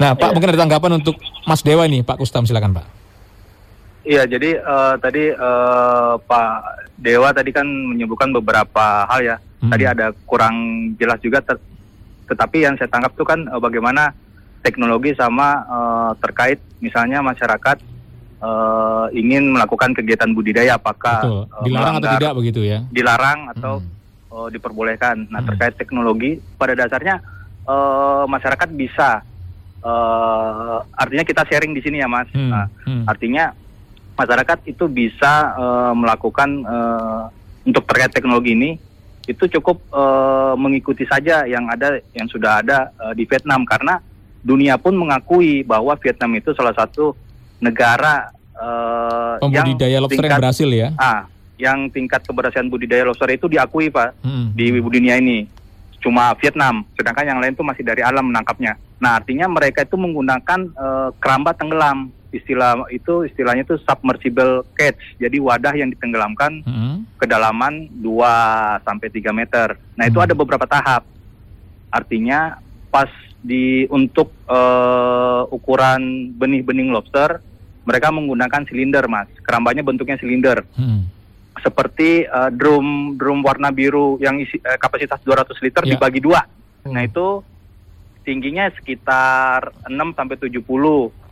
[0.02, 0.32] Nah, Pak, ya.
[0.34, 1.14] mungkin ada tanggapan untuk
[1.46, 2.86] Mas Dewa ini, Pak Kustam, silakan Pak.
[4.02, 9.72] Iya, jadi uh, tadi uh, Pak Dewa tadi kan menyebutkan beberapa hal ya Hmm.
[9.72, 10.56] Tadi ada kurang
[11.00, 11.56] jelas juga, ter
[12.28, 14.12] tetapi yang saya tangkap itu kan uh, bagaimana
[14.60, 17.80] teknologi sama uh, terkait misalnya masyarakat
[18.44, 21.64] uh, ingin melakukan kegiatan budidaya apakah Betul.
[21.64, 22.78] dilarang uh, atau tidak begitu ya?
[22.92, 24.32] Dilarang atau hmm.
[24.36, 25.32] uh, diperbolehkan.
[25.32, 25.48] Nah hmm.
[25.48, 27.24] terkait teknologi pada dasarnya
[27.64, 29.24] uh, masyarakat bisa
[29.80, 32.28] uh, artinya kita sharing di sini ya mas.
[32.36, 32.52] Hmm.
[32.52, 33.04] Nah, hmm.
[33.08, 33.52] Artinya
[34.14, 37.22] masyarakat itu bisa uh, melakukan uh,
[37.66, 38.70] untuk terkait teknologi ini
[39.24, 43.98] itu cukup uh, mengikuti saja yang ada yang sudah ada uh, di Vietnam karena
[44.44, 47.16] dunia pun mengakui bahwa Vietnam itu salah satu
[47.64, 50.88] negara uh, pembudidaya yang lobster tingkat, yang berhasil ya.
[51.00, 51.20] Ah,
[51.56, 54.52] yang tingkat keberhasilan budidaya lobster itu diakui Pak hmm.
[54.52, 55.48] di dunia ini.
[56.04, 58.76] Cuma Vietnam, sedangkan yang lain itu masih dari alam menangkapnya.
[59.00, 64.98] Nah, artinya mereka itu menggunakan uh, keramba tenggelam istilah itu istilahnya itu submersible cage.
[65.22, 66.96] Jadi wadah yang ditenggelamkan hmm.
[67.16, 69.78] kedalaman 2 sampai 3 meter.
[69.94, 70.10] Nah, hmm.
[70.10, 71.06] itu ada beberapa tahap.
[71.94, 72.58] Artinya
[72.90, 73.08] pas
[73.44, 77.38] di untuk uh, ukuran benih-benih lobster,
[77.86, 79.30] mereka menggunakan silinder, Mas.
[79.46, 80.66] Kerambanya bentuknya silinder.
[80.74, 81.06] Hmm.
[81.62, 85.92] Seperti uh, drum drum warna biru yang isi uh, kapasitas 200 liter yeah.
[85.94, 86.42] dibagi dua.
[86.82, 86.98] Hmm.
[86.98, 87.44] Nah, itu
[88.24, 91.23] tingginya sekitar 6 sampai 70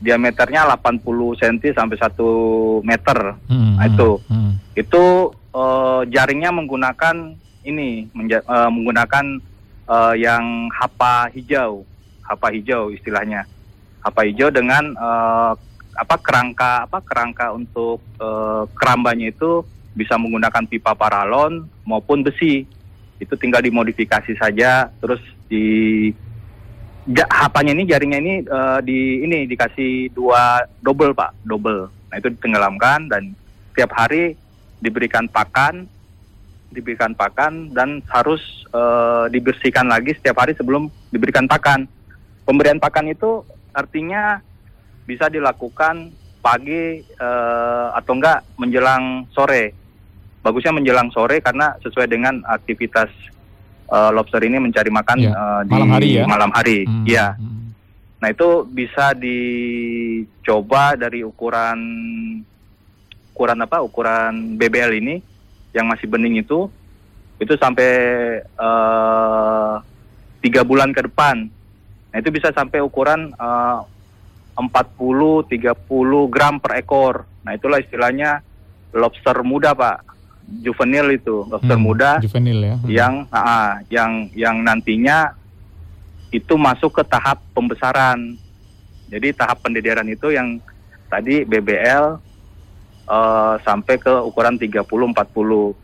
[0.00, 1.02] diameternya 80
[1.40, 3.18] cm sampai 1 meter.
[3.48, 4.10] Hmm, nah, itu.
[4.28, 4.52] Hmm.
[4.76, 8.06] Itu uh, jaringnya menggunakan ini
[8.46, 9.40] uh, menggunakan
[9.88, 11.82] uh, yang hapa hijau.
[12.22, 13.48] Hapa hijau istilahnya.
[14.04, 15.52] Hapa hijau dengan uh,
[15.96, 19.64] apa kerangka apa kerangka untuk uh, kerambanya itu
[19.96, 22.68] bisa menggunakan pipa paralon maupun besi.
[23.16, 26.12] Itu tinggal dimodifikasi saja terus di
[27.10, 31.34] ja, hapanya ini jaringnya ini uh, di ini dikasih dua double pak.
[31.46, 33.34] Double nah itu ditenggelamkan dan
[33.74, 34.38] tiap hari
[34.78, 35.90] diberikan pakan
[36.70, 38.42] diberikan pakan dan harus
[38.74, 41.86] uh, dibersihkan lagi setiap hari sebelum diberikan pakan.
[42.44, 43.42] Pemberian pakan itu
[43.72, 44.38] artinya
[45.06, 46.10] bisa dilakukan
[46.42, 49.74] pagi uh, atau enggak menjelang sore.
[50.42, 53.10] Bagusnya menjelang sore karena sesuai dengan aktivitas
[53.90, 55.30] uh, lobster ini mencari makan ya.
[55.32, 56.24] uh, di malam hari ya.
[56.26, 57.04] Malam hari, hmm.
[57.06, 57.26] ya.
[57.34, 57.70] Hmm.
[58.22, 61.78] Nah itu bisa dicoba dari ukuran
[63.36, 63.84] ukuran apa?
[63.84, 65.14] Ukuran BBL ini
[65.76, 66.72] yang masih bening itu
[67.36, 67.92] itu sampai
[68.56, 69.76] uh,
[70.40, 71.52] tiga bulan ke depan.
[72.10, 73.84] Nah itu bisa sampai ukuran uh,
[74.56, 75.76] 40-30
[76.32, 77.28] gram per ekor.
[77.44, 78.40] Nah itulah istilahnya
[78.96, 80.15] lobster muda pak,
[80.46, 82.74] juvenil itu lobster Hmm, muda Juvenil ya.
[82.78, 82.88] Hmm.
[82.88, 85.34] yang ah, yang yang nantinya
[86.30, 88.38] itu masuk ke tahap pembesaran.
[89.06, 90.58] Jadi tahap pendidikan itu yang
[91.06, 92.18] tadi BBL
[93.06, 94.86] eh, sampai ke ukuran 30-40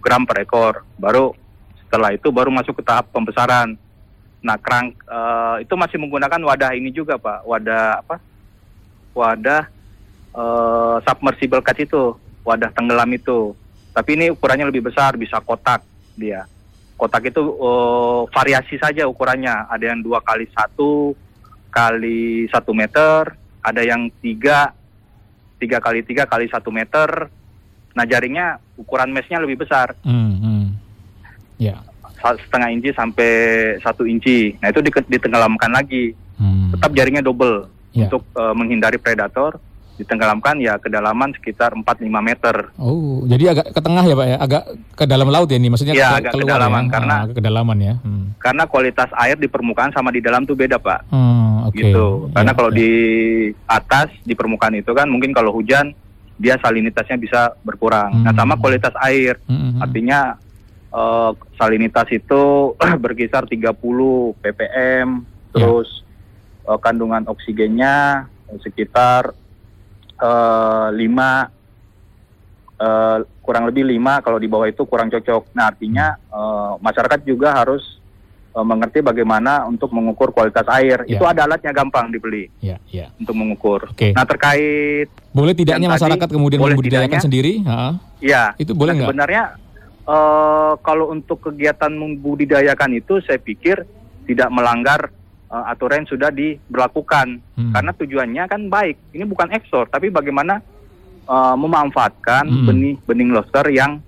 [0.02, 0.74] gram per ekor.
[0.98, 1.34] Baru
[1.86, 3.78] setelah itu baru masuk ke tahap pembesaran.
[4.42, 7.46] Nah, kerang eh, itu masih menggunakan wadah ini juga, Pak.
[7.46, 8.16] Wadah apa?
[9.14, 9.62] Wadah
[10.34, 13.54] eh, submersible catch itu, wadah tenggelam itu.
[13.92, 16.48] Tapi ini ukurannya lebih besar, bisa kotak dia.
[16.96, 19.68] Kotak itu eh, variasi saja ukurannya.
[19.68, 21.12] Ada yang dua kali satu
[21.68, 24.72] kali satu meter, ada yang tiga
[25.56, 27.28] tiga kali tiga kali satu meter.
[27.92, 30.64] Nah jaringnya ukuran meshnya lebih besar, Hmm, hmm.
[31.58, 31.76] Ya.
[32.16, 33.30] sa- setengah inci sampai
[33.78, 34.56] satu inci.
[34.58, 36.16] Nah itu di- ditenggelamkan lagi.
[36.34, 36.72] Hmm.
[36.72, 38.08] Tetap jaringnya double Ya.
[38.08, 39.60] untuk eh, menghindari predator.
[39.94, 41.84] Ditenggelamkan ya kedalaman sekitar 4-5
[42.18, 42.72] meter.
[42.74, 45.92] Oh, jadi agak ke tengah ya Pak ya, agak ke dalam laut ya ini, maksudnya
[45.92, 46.90] ke- agak keluar kedalaman, ya?
[46.90, 47.94] karena- Ah, ke kedalaman ya.
[47.98, 48.24] Hmm.
[48.36, 51.06] Karena kualitas air di permukaan sama di dalam tuh beda pak.
[51.08, 51.76] Hmm, oke.
[51.76, 52.06] gitu.
[52.30, 52.76] Karena Ya, kalau ya.
[52.76, 52.90] di
[53.64, 55.92] atas di permukaan itu kan mungkin kalau hujan
[56.34, 58.10] dia salinitasnya bisa berkurang.
[58.18, 58.40] Nah Hmm.
[58.40, 60.20] sama kualitas air, Hmm, hmm, artinya
[60.90, 62.42] eh, salinitas itu
[63.00, 63.72] berkisar 30
[64.38, 65.54] ppm, Ya.
[65.54, 65.88] terus
[66.62, 68.26] eh, kandungan oksigennya
[68.58, 69.32] sekitar
[70.22, 71.02] eh, 5
[72.78, 75.50] eh, kurang lebih 5 kalau di bawah itu kurang cocok.
[75.52, 77.98] Nah artinya eh, masyarakat juga harus
[78.52, 81.02] eh, mengerti bagaimana untuk mengukur kualitas air.
[81.04, 81.18] Ya.
[81.18, 83.10] Itu ada alatnya gampang dibeli Ya, ya.
[83.18, 83.90] untuk mengukur.
[83.90, 84.14] Oke.
[84.14, 87.52] Nah terkait Boleh tidaknya Yang tadi, masyarakat kemudian boleh membudidayakan sendiri?
[87.66, 87.98] Ha?
[88.22, 89.08] ya Itu boleh nah, nggak?
[89.10, 89.44] sebenarnya
[90.06, 93.82] eh, kalau untuk kegiatan membudidayakan itu saya pikir
[94.22, 95.10] tidak melanggar
[95.52, 97.70] eh, aturan yang sudah diberlakukan Hmm.
[97.70, 98.96] karena tujuannya kan baik.
[99.10, 100.64] Ini bukan ekspor tapi bagaimana
[101.22, 102.66] eh, memanfaatkan Hmm.
[102.66, 104.00] benih benih lobster yang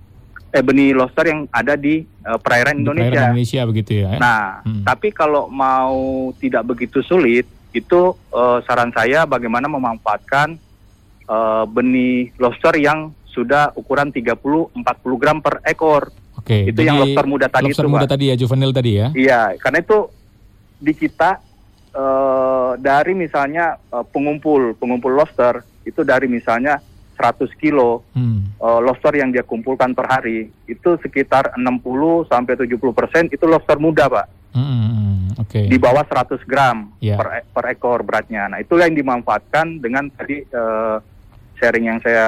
[0.50, 3.22] eh benih lobster yang ada di eh, perairan Di perairan Indonesia.
[3.28, 4.10] Indonesia begitu ya.
[4.16, 4.82] Nah, Hmm.
[4.82, 5.94] tapi kalau mau
[6.34, 10.56] tidak begitu sulit, itu eh, saran saya bagaimana memanfaatkan
[11.24, 14.74] eh, benih lobster yang sudah ukuran 30-40
[15.16, 16.10] gram per ekor.
[16.36, 16.68] Oke.
[16.68, 18.12] itu yang lobster muda tadi lobster itu, muda Pak.
[18.12, 19.08] tadi ya, juvenil tadi ya.
[19.10, 19.98] Iya, karena itu
[20.76, 21.38] di kita
[21.90, 26.80] eh, dari misalnya eh, pengumpul pengumpul lobster itu dari misalnya
[27.14, 28.50] 100 kilo Hmm.
[28.58, 33.78] eh, lobster yang dia kumpulkan per hari itu sekitar 60 sampai 70 persen itu lobster
[33.78, 34.26] muda, Pak.
[34.54, 35.42] Hmm, hmm, hmm.
[35.42, 35.60] Oke.
[35.66, 37.18] di bawah 100 gram Ya.
[37.18, 38.46] per, per ekor beratnya.
[38.46, 40.96] Nah, itulah yang dimanfaatkan dengan tadi eh,
[41.54, 42.26] sharing yang saya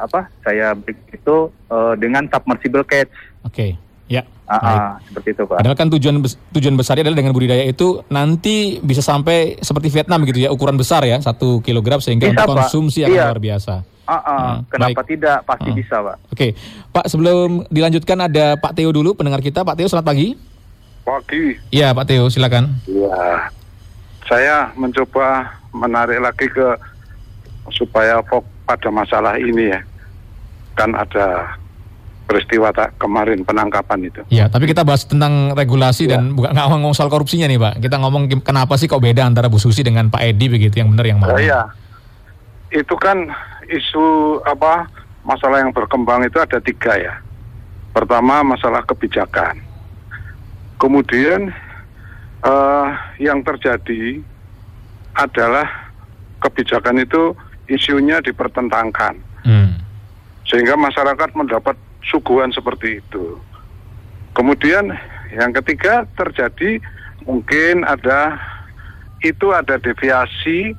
[0.00, 1.36] apa saya beri itu
[1.68, 3.12] eh, dengan submersible catch.
[3.44, 3.76] Oke.
[4.08, 4.24] Ya.
[4.44, 5.56] Ah, ah, seperti itu, Pak.
[5.56, 6.20] Padahal kan tujuan
[6.52, 11.00] tujuan besarnya adalah dengan budidaya itu nanti bisa sampai seperti Vietnam gitu ya ukuran besar
[11.00, 12.56] ya satu kilogram sehingga Bisa, untuk Pak.
[12.60, 13.24] konsumsi akan Iya.
[13.26, 13.74] luar biasa.
[14.04, 15.08] Ah, ah, Ah, kenapa baik.
[15.08, 15.38] tidak?
[15.42, 15.74] Pasti Ah.
[15.74, 16.16] bisa, Pak.
[16.28, 16.48] Oke,
[16.90, 19.64] Pak sebelum dilanjutkan ada Pak Teo dulu pendengar kita.
[19.64, 20.36] Pak Teo selamat pagi.
[21.02, 22.84] Pagi, Iya Pak Teo silakan.
[22.84, 23.48] ya.
[24.24, 26.68] Saya mencoba menarik lagi ke
[27.70, 29.80] supaya fokus pada masalah ini ya.
[30.74, 31.56] Kan ada
[32.24, 34.20] peristiwa tak kemarin penangkapan itu.
[34.32, 37.74] Ya, tapi kita bahas tentang regulasi dan bukan nggak ngomong soal korupsinya nih Pak.
[37.84, 41.06] Kita ngomong kenapa sih kok beda antara Bu Susi dengan Pak Edi begitu yang benar
[41.06, 41.36] yang mana?
[41.36, 41.68] Oh, iya.
[42.72, 43.28] Itu kan
[43.68, 44.88] isu apa
[45.24, 47.14] masalah yang berkembang itu ada tiga ya.
[47.92, 49.60] Pertama masalah kebijakan.
[50.80, 51.52] Kemudian
[52.44, 52.88] eh,
[53.20, 54.20] yang terjadi
[55.14, 55.64] adalah
[56.42, 57.32] kebijakan itu
[57.70, 59.76] isunya dipertentangkan Hmm.
[60.48, 61.76] sehingga masyarakat mendapat
[62.10, 63.38] suguhan seperti itu.
[64.34, 64.90] Kemudian
[65.34, 66.82] yang ketiga terjadi
[67.24, 68.38] mungkin ada
[69.24, 70.76] itu ada deviasi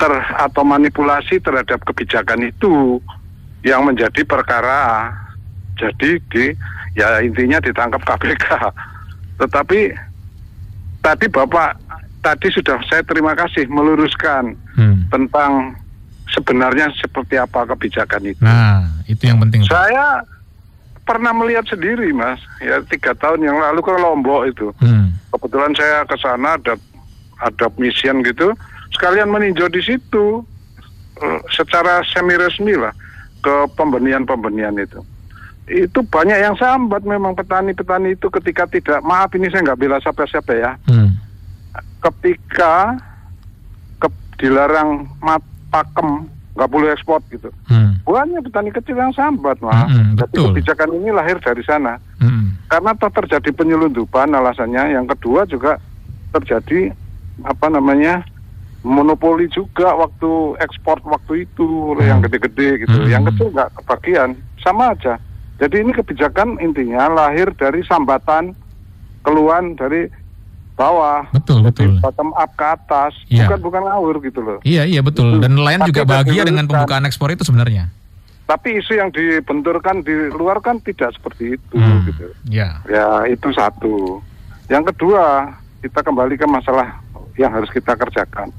[0.00, 2.98] ter atau manipulasi terhadap kebijakan itu
[3.62, 5.14] yang menjadi perkara
[5.78, 6.44] jadi di
[6.98, 8.46] ya intinya ditangkap KPK.
[9.38, 9.80] Tetapi
[11.00, 11.78] tadi Bapak
[12.22, 15.04] tadi sudah saya terima kasih meluruskan Hmm.
[15.12, 15.76] tentang
[16.32, 18.40] sebenarnya seperti apa kebijakan itu.
[18.42, 19.62] Nah, itu yang penting.
[19.68, 20.24] Saya
[21.04, 22.40] pernah melihat sendiri, Mas.
[22.58, 24.66] Ya tiga tahun yang lalu ke Lombok itu.
[24.80, 25.12] Hmm.
[25.32, 26.74] Kebetulan saya ke sana ada
[27.42, 28.54] ada mission gitu,
[28.94, 30.46] sekalian meninjau di situ
[31.18, 32.94] eh, secara semi resmi lah
[33.42, 35.02] ke pembenian-pembenian itu.
[35.66, 40.52] Itu banyak yang sambat memang petani-petani itu ketika tidak maaf ini saya nggak bela siapa-siapa
[40.54, 40.72] ya.
[40.86, 41.18] Hmm.
[42.02, 42.98] Ketika
[43.98, 47.48] ke, dilarang mat, pakem nggak boleh ekspor gitu.
[47.64, 47.96] Hmm.
[48.04, 49.88] Banyak petani kecil yang sambat, Mas.
[49.88, 50.44] Mm-mm, Jadi betul.
[50.52, 51.96] kebijakan ini lahir dari sana.
[52.20, 52.54] Hmm.
[52.68, 54.94] karena toh terjadi penyelundupan alasannya.
[54.94, 55.76] Yang kedua juga
[56.30, 56.88] terjadi
[57.44, 58.24] apa namanya
[58.80, 62.28] monopoli juga waktu ekspor waktu itu oleh yang Hmm.
[62.28, 62.96] gede-gede gitu.
[62.96, 63.08] Hmm.
[63.08, 65.20] Yang kecil nggak kebagian, sama aja.
[65.60, 68.56] Jadi ini kebijakan intinya lahir dari sambatan
[69.22, 70.08] keluhan dari
[70.82, 71.90] bawah, Betul, betul.
[71.98, 73.46] bottom up ke atas, Iya.
[73.46, 74.58] bukan bukan ngawur gitu loh.
[74.62, 75.38] Iya, iya betul.
[75.38, 77.86] Dan nelayan juga bahagia dengan pembukaan ekspor itu sebenarnya.
[78.42, 82.02] Tapi isu yang dibenturkan di luar kan tidak seperti itu Hmm.
[82.04, 82.26] gitu.
[82.50, 82.82] Ya.
[82.84, 84.18] Ya itu satu.
[84.66, 86.98] Yang kedua kita kembali ke masalah
[87.34, 88.50] yang harus kita kerjakan.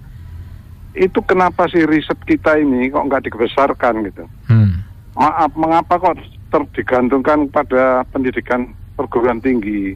[0.94, 4.24] Itu kenapa sih riset kita ini kok nggak dibesarkan gitu?
[4.46, 4.82] Hmm.
[5.14, 6.18] Maaf, mengapa kok
[6.50, 9.94] terdigantungkan pada pendidikan perguruan tinggi?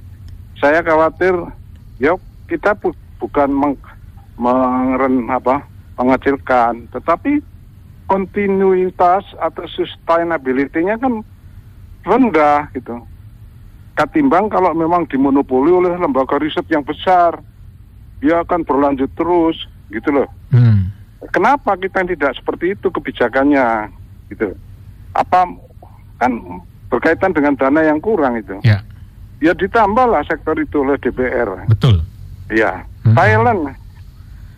[0.57, 1.33] Saya khawatir,
[1.97, 3.75] ya kita bu- bukan meng,
[4.37, 5.65] mengeren apa
[5.97, 7.41] mengecilkan, tetapi
[8.07, 11.25] kontinuitas atau sustainability-nya kan
[12.07, 13.03] rendah gitu.
[13.97, 17.41] Ketimbang kalau memang dimonopoli oleh lembaga riset yang besar,
[18.21, 19.57] dia akan berlanjut terus,
[19.89, 20.29] gitu loh.
[20.53, 20.93] Hmm.
[21.33, 23.89] Kenapa kita tidak seperti itu kebijakannya,
[24.29, 24.53] gitu?
[25.17, 25.49] Apa
[26.21, 26.61] kan
[26.93, 28.61] berkaitan dengan dana yang kurang itu?
[28.61, 28.85] Ya,
[29.37, 31.67] Ya ditambahlah sektor itu oleh DPR.
[31.69, 32.01] betul.
[32.49, 33.15] Ya, Hmm.
[33.15, 33.61] Thailand.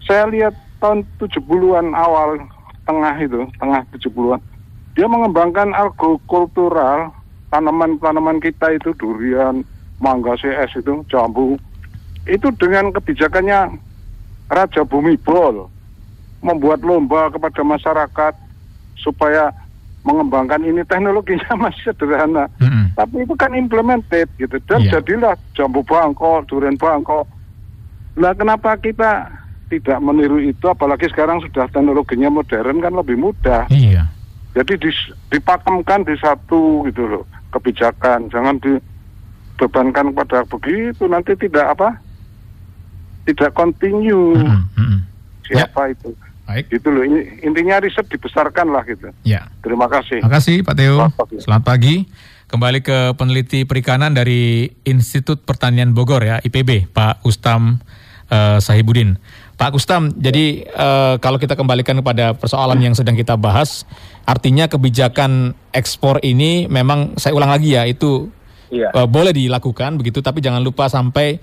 [0.06, 2.42] Saya lihat tahun 70-an awal
[2.90, 4.42] tengah itu, tengah 70-an.
[4.98, 7.14] Dia mengembangkan agrokultural,
[7.54, 9.62] tanaman-tanaman kita itu durian,
[10.02, 11.62] mangga CS itu, jambu.
[12.26, 13.78] Itu dengan kebijakannya
[14.50, 15.70] Raja Bumi Bol
[16.42, 18.34] membuat lomba kepada masyarakat
[18.98, 19.54] supaya
[20.02, 22.92] mengembangkan ini teknologinya masih sederhana Hmm.
[22.94, 24.92] tapi itu kan implemented gitu dan Iya.
[24.98, 27.28] jadilah jambu bangkok, durian bangkok.
[28.14, 29.28] Nah, kenapa kita
[29.68, 33.68] tidak meniru itu apalagi sekarang sudah teknologinya modern kan lebih mudah.
[33.68, 34.08] Iya.
[34.52, 41.90] Jadi dis- dipakemkan di satu gitu loh kebijakan, jangan dibebankan kepada begitu nanti tidak apa?
[43.24, 44.64] Tidak continue Hmm.
[44.74, 45.00] Hmm.
[45.46, 45.66] Ya.
[45.66, 46.10] siapa itu.
[46.50, 46.66] Baik.
[46.74, 47.06] Gitu loh.
[47.46, 49.14] Intinya riset dibesarkan lah gitu.
[49.22, 49.46] Ya.
[49.62, 50.18] Terima kasih.
[50.18, 50.98] Terima kasih Pak Teo.
[50.98, 51.36] Selamat pagi.
[51.38, 51.96] Selamat pagi.
[52.50, 57.78] Kembali ke peneliti perikanan dari Institut Pertanian Bogor ya, IPB, Pak Ustam
[58.34, 59.22] eh, Sahibudin.
[59.54, 63.86] Pak Ustam, jadi eh, kalau kita kembalikan kepada persoalan yang sedang kita bahas,
[64.26, 68.34] artinya kebijakan ekspor ini memang saya ulang lagi ya, itu
[68.74, 68.90] Iya.
[68.98, 71.38] eh, boleh dilakukan begitu, tapi jangan lupa sampai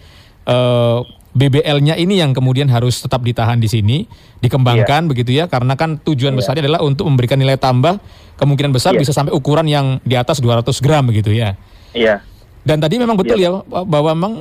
[0.47, 0.99] eh,
[1.37, 4.09] BBL-nya ini yang kemudian harus tetap ditahan di sini,
[4.41, 6.39] dikembangkan begitu ya, karena kan tujuan Iya.
[6.41, 8.01] besarnya adalah untuk memberikan nilai tambah,
[8.41, 9.05] kemungkinan besar Iya.
[9.05, 11.53] bisa sampai ukuran yang di atas 200 gram begitu ya.
[11.93, 12.25] Iya.
[12.67, 14.35] Dan tadi memang betul ya bahwa memang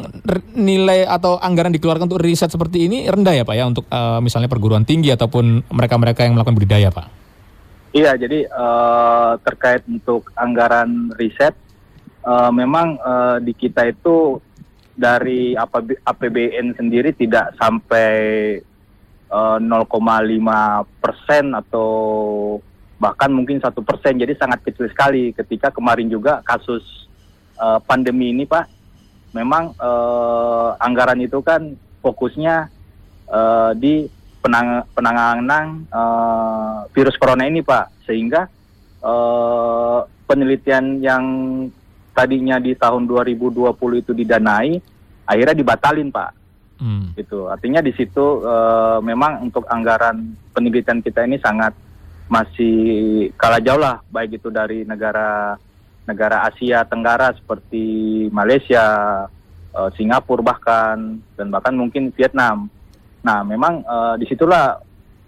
[0.57, 4.49] nilai atau anggaran dikeluarkan untuk riset seperti ini rendah ya Pak ya untuk eh, misalnya
[4.49, 7.05] perguruan tinggi ataupun mereka-mereka yang melakukan budidaya Pak.
[7.93, 11.53] Iya, jadi eh, terkait untuk anggaran riset,
[12.25, 14.41] eh, memang eh, di kita itu
[14.95, 18.13] dari APB APBN sendiri tidak sampai
[19.27, 19.83] eh, 0,5
[21.03, 21.89] persen atau
[22.95, 25.35] bahkan mungkin satu persen, jadi sangat kecil sekali.
[25.35, 26.81] Ketika kemarin juga kasus
[27.59, 28.65] eh, pandemi ini, Pak,
[29.35, 32.71] memang eh, anggaran itu kan fokusnya
[33.29, 33.93] eh, di
[34.39, 38.47] penang- penanganan eh, virus corona ini, Pak, sehingga
[39.03, 41.23] eh, penelitian yang
[42.15, 44.79] tadinya di tahun 2020 itu didanai,
[45.27, 46.31] akhirnya dibatalin, Pak.
[46.79, 47.11] Hmm.
[47.15, 47.47] Gitu.
[47.51, 51.75] Artinya di situ eh, memang untuk anggaran penelitian kita ini sangat
[52.31, 52.75] masih
[53.37, 55.55] kalah jauh lah, baik itu dari negara
[56.05, 57.85] negara Asia Tenggara seperti
[58.31, 58.85] Malaysia,
[59.75, 62.71] eh, Singapura bahkan dan bahkan mungkin Vietnam.
[63.23, 64.79] Nah, memang eh, di situlah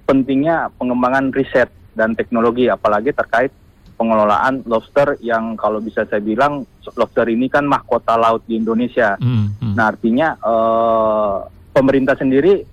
[0.07, 3.51] pentingnya pengembangan riset dan teknologi, apalagi terkait
[3.97, 9.17] pengelolaan lobster yang kalau bisa saya bilang lobster ini kan mahkota laut di Indonesia.
[9.17, 9.51] Hmm.
[9.57, 9.73] Hmm.
[9.73, 11.35] Nah, artinya eh,
[11.73, 12.63] pemerintah sendiri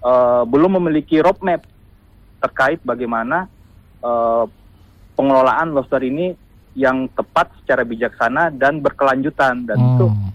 [0.00, 1.64] eh, belum memiliki roadmap
[2.38, 3.50] terkait bagaimana
[3.98, 4.44] eh,
[5.12, 6.32] pengelolaan lobster ini
[6.72, 10.30] yang tepat secara bijaksana dan berkelanjutan dan itu Oh.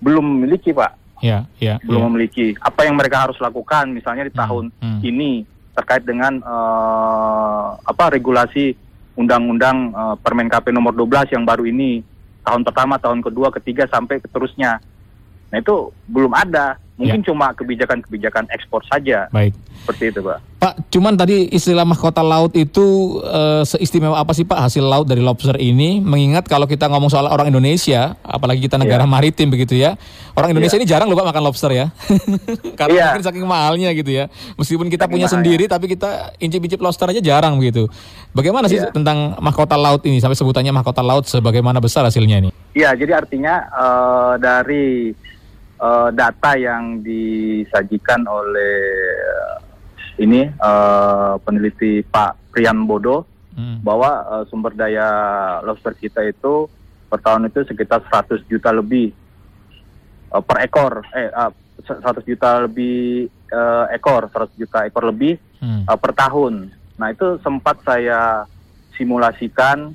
[0.00, 1.76] belum memiliki, Pak Ya, ya.
[1.80, 2.06] belum ya.
[2.08, 2.46] memiliki.
[2.58, 5.00] Apa yang mereka harus lakukan misalnya di Hmm, tahun hmm.
[5.02, 5.30] ini
[5.72, 8.74] terkait dengan eh, apa regulasi
[9.14, 12.02] undang-undang eh, Permen KP nomor 12 yang baru ini
[12.44, 14.78] tahun pertama, tahun kedua, ketiga sampai seterusnya.
[15.50, 19.26] Nah itu belum ada Mungkin cuma kebijakan-kebijakan ekspor saja.
[19.34, 19.50] Baik.
[19.82, 20.38] Seperti itu, Pak.
[20.62, 25.18] Pak, cuman tadi istilah mahkota laut itu eh, seistimewa apa sih Pak hasil laut dari
[25.18, 25.98] lobster ini?
[25.98, 29.10] Mengingat kalau kita ngomong soal orang Indonesia, apalagi kita negara Iya.
[29.10, 29.98] maritim begitu ya.
[30.32, 30.86] Orang Indonesia Iya.
[30.86, 31.90] ini jarang loh Pak makan lobster ya.
[32.80, 33.04] Karena Iya.
[33.10, 34.24] mungkin saking mahalnya gitu ya.
[34.54, 37.90] Meskipun kita Saking punya mahal, sendiri tapi kita incip-incip lobster aja jarang begitu.
[38.30, 38.94] Bagaimana sih Iya.
[38.94, 42.50] tentang mahkota laut ini sampai sebutannya mahkota laut sebagaimana besar hasilnya ini?
[42.72, 44.86] Iya, jadi artinya eh, dari
[45.76, 48.76] eh, data yang disajikan oleh
[49.14, 49.54] eh,
[50.20, 53.78] ini eh, peneliti Pak Prian Bodo Hmm.
[53.86, 55.06] bahwa eh, sumber daya
[55.62, 56.66] lobster kita itu
[57.06, 59.14] per tahun itu sekitar 100 juta lebih
[60.34, 61.50] eh, per ekor, eh eh,
[61.86, 65.86] 100 juta lebih eh, ekor, 100 juta ekor lebih Hmm.
[65.86, 66.66] eh, per tahun.
[66.98, 68.42] Nah itu sempat saya
[68.98, 69.94] simulasikan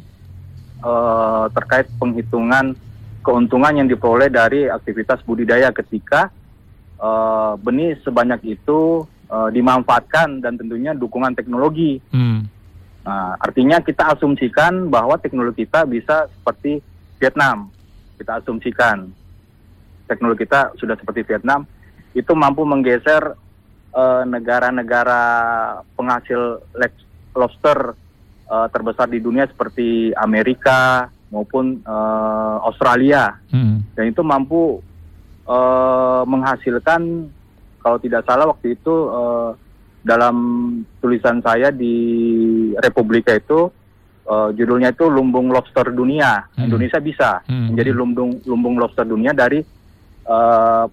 [0.80, 2.80] eh, terkait penghitungan
[3.24, 6.32] keuntungan yang diperoleh dari aktivitas budidaya ketika
[7.00, 12.00] eh, benih sebanyak itu eh, dimanfaatkan dan tentunya dukungan teknologi.
[12.12, 12.48] Hmm.
[13.00, 16.84] Nah, artinya kita asumsikan bahwa teknologi kita bisa seperti
[17.18, 17.72] Vietnam.
[18.20, 19.10] Kita asumsikan
[20.10, 21.70] teknologi kita sudah seperti Vietnam,
[22.18, 23.38] itu mampu menggeser
[23.94, 25.22] eh, negara-negara
[25.94, 26.66] penghasil
[27.38, 27.94] lobster
[28.50, 33.82] eh, terbesar di dunia seperti Amerika maupun eh, Australia Hmm.
[33.94, 34.82] dan itu mampu
[35.46, 37.02] eh, menghasilkan
[37.80, 39.50] kalau tidak salah waktu itu eh,
[40.00, 40.36] dalam
[40.98, 41.96] tulisan saya di
[42.76, 43.70] Republika itu
[44.26, 46.66] eh, judulnya itu lumbung lobster dunia Hmm.
[46.66, 47.74] Indonesia bisa Hmm.
[47.74, 49.62] menjadi lumbung lumbung lobster dunia dari
[50.26, 50.86] eh,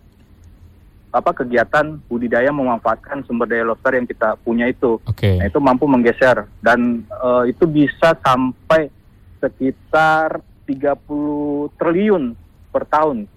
[1.07, 5.41] apa kegiatan budidaya memanfaatkan sumber daya lobster yang kita punya itu Oke.
[5.41, 8.93] Nah, itu mampu menggeser dan eh, itu bisa sampai
[9.47, 10.99] sekitar 30
[11.72, 12.34] triliun
[12.68, 13.30] per tahun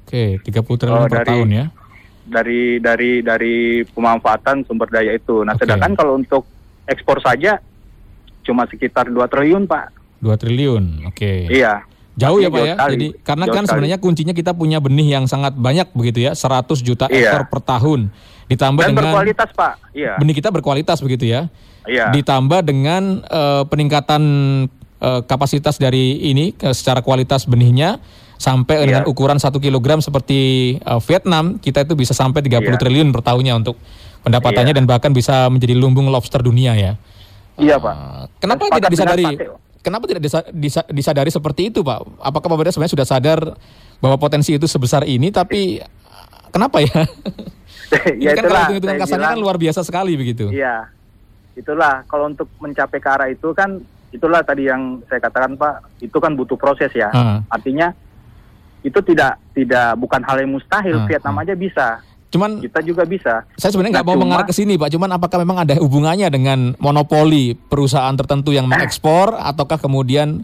[0.00, 0.46] Oke, 30
[0.78, 1.64] triliun Oh, per dari- tahun ya.
[2.22, 5.42] dari dari dari pemanfaatan sumber daya itu.
[5.42, 5.62] Nah, Oke.
[5.62, 6.46] sedangkan kalau untuk
[6.84, 7.58] ekspor saja
[8.42, 9.90] cuma sekitar 2 triliun, Pak.
[10.20, 11.06] 2 triliun.
[11.06, 11.50] Oke.
[11.50, 11.82] Iya.
[12.14, 12.74] Jauh ya Pak ya.
[12.74, 12.92] sekali.
[12.92, 13.70] Jadi karena Jauh kan sekali.
[13.76, 17.34] sebenarnya kuncinya kita punya benih yang sangat banyak begitu ya, 100 juta Iya.
[17.34, 18.08] ekor per tahun.
[18.46, 19.72] Ditambah Dan dengan berkualitas, Pak.
[19.90, 20.14] Iya.
[20.16, 21.50] benih kita berkualitas begitu ya.
[21.82, 22.10] Iya.
[22.10, 24.22] Ditambah dengan eh, peningkatan
[24.96, 27.98] eh, kapasitas dari ini eh, secara kualitas benihnya
[28.36, 28.84] sampai Iya.
[28.84, 30.40] dengan ukuran 1 kg seperti
[30.76, 32.80] eh, Vietnam, kita itu bisa sampai 30 Iya.
[32.80, 33.76] triliun per tahunnya untuk
[34.22, 34.78] pendapatannya Iya.
[34.78, 36.92] dan bahkan bisa menjadi lumbung lobster dunia ya.
[37.56, 37.94] Iya, Pak.
[37.94, 39.24] Eh, Kenapa Sepakat tidak disadari?
[39.24, 39.40] Pak.
[39.80, 42.18] Kenapa tidak disa- disa- disadari seperti itu, Pak?
[42.18, 43.38] Apakah pemerintah sebenarnya sudah sadar
[43.96, 45.78] bahwa potensi itu sebesar ini, tapi
[46.50, 46.90] kenapa ya?
[48.18, 50.50] ini ya kan kalau itulah, hitung-hitungan saya kasarnya kan luar biasa sekali begitu.
[50.50, 50.90] Iya.
[51.54, 53.78] Itulah kalau untuk mencapai ke arah itu kan
[54.16, 57.12] itulah tadi yang saya katakan Pak, itu kan butuh proses ya.
[57.12, 57.44] Ah.
[57.52, 57.92] Artinya
[58.80, 61.04] itu tidak tidak bukan hal yang mustahil.
[61.04, 61.42] Ah, Vietnam ah.
[61.44, 63.46] aja bisa, Cuman kita juga bisa.
[63.54, 64.90] saya sebenarnya nggak Nah, mau mengarah ke sini, Pak.
[64.92, 70.42] Cuman apakah memang ada hubungannya dengan monopoli perusahaan tertentu yang mengekspor, ataukah kemudian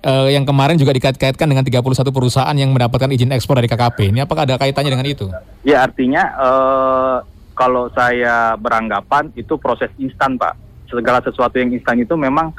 [0.00, 4.14] eh, yang kemarin juga dikait-kaitkan dengan 31 perusahaan yang mendapatkan izin ekspor dari KKP?
[4.14, 5.26] Ini apakah ada kaitannya dengan itu?
[5.66, 7.16] Ya artinya eh,
[7.58, 10.54] kalau saya beranggapan itu proses instan Pak.
[10.86, 12.54] Segala sesuatu yang instan itu memang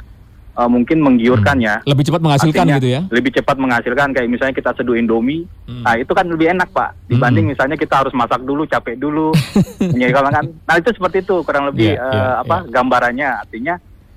[0.56, 1.84] eh, mungkin menggiurkan ya.
[1.84, 3.00] Lebih cepat menghasilkan Artinya gitu ya?
[3.12, 5.44] Lebih cepat menghasilkan kayak misalnya kita seduh Indomie.
[5.68, 5.84] Hmm.
[5.84, 6.96] Nah, itu kan lebih enak, Pak.
[7.06, 9.30] Dibanding misalnya kita harus masak dulu, capek dulu.
[9.94, 10.32] menyekolahkan.
[10.32, 10.46] kan.
[10.66, 13.28] Nah, itu seperti itu kurang lebih Iya, eh, iya, apa gambarannya.
[13.46, 13.74] Artinya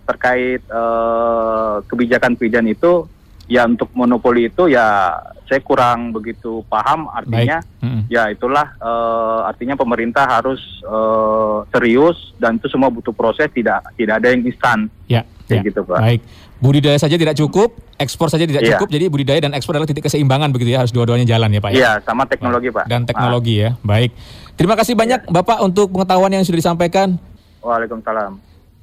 [0.10, 3.06] terkait eh, kebijakan-kebijakan itu
[3.50, 5.18] ya untuk monopoli itu ya
[5.50, 7.58] saya kurang begitu paham artinya.
[7.82, 8.06] Mm-mm.
[8.06, 14.22] ya itulah eh, artinya pemerintah harus eh, serius dan itu semua butuh proses tidak tidak
[14.22, 15.64] ada yang instan Ya, Kayak ya.
[15.66, 15.98] gitu, Pak.
[15.98, 16.22] Baik.
[16.60, 18.78] Budidaya saja tidak cukup, ekspor saja tidak Iya.
[18.78, 18.92] cukup.
[18.92, 21.78] Jadi budidaya dan ekspor adalah titik keseimbangan begitu ya, harus dua-duanya jalan ya, Pak ya.
[21.80, 22.86] Iya, sama teknologi, Pak.
[22.86, 23.80] Dan teknologi ya.
[23.82, 24.12] Baik.
[24.60, 27.16] Terima kasih banyak Bapak untuk pengetahuan yang sudah disampaikan.
[27.64, 28.40] Waalaikumsalam.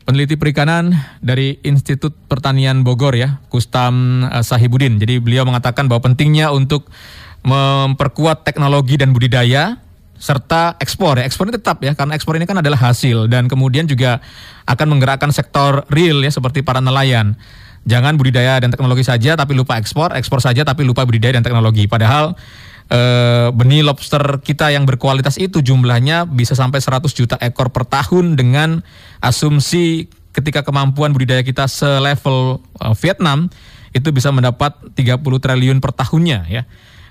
[0.06, 4.96] Peneliti perikanan dari Institut Pertanian Bogor ya, Kustam eh, Sahibudin.
[5.02, 6.88] Jadi beliau mengatakan bahwa pentingnya untuk
[7.46, 9.78] memperkuat teknologi dan budidaya
[10.16, 11.24] serta ekspor ya.
[11.28, 14.20] Ekspor ini tetap ya karena ekspor ini kan adalah hasil dan kemudian juga
[14.66, 17.36] akan menggerakkan sektor real ya seperti para nelayan.
[17.86, 21.86] Jangan budidaya dan teknologi saja tapi lupa ekspor, ekspor saja tapi lupa budidaya dan teknologi.
[21.86, 22.34] Padahal
[22.90, 28.34] eh, benih lobster kita yang berkualitas itu jumlahnya bisa sampai 100 juta ekor per tahun
[28.34, 28.82] dengan
[29.22, 33.48] asumsi ketika kemampuan budidaya kita selevel eh, Vietnam
[33.94, 36.62] itu bisa mendapat 30 triliun per tahunnya ya.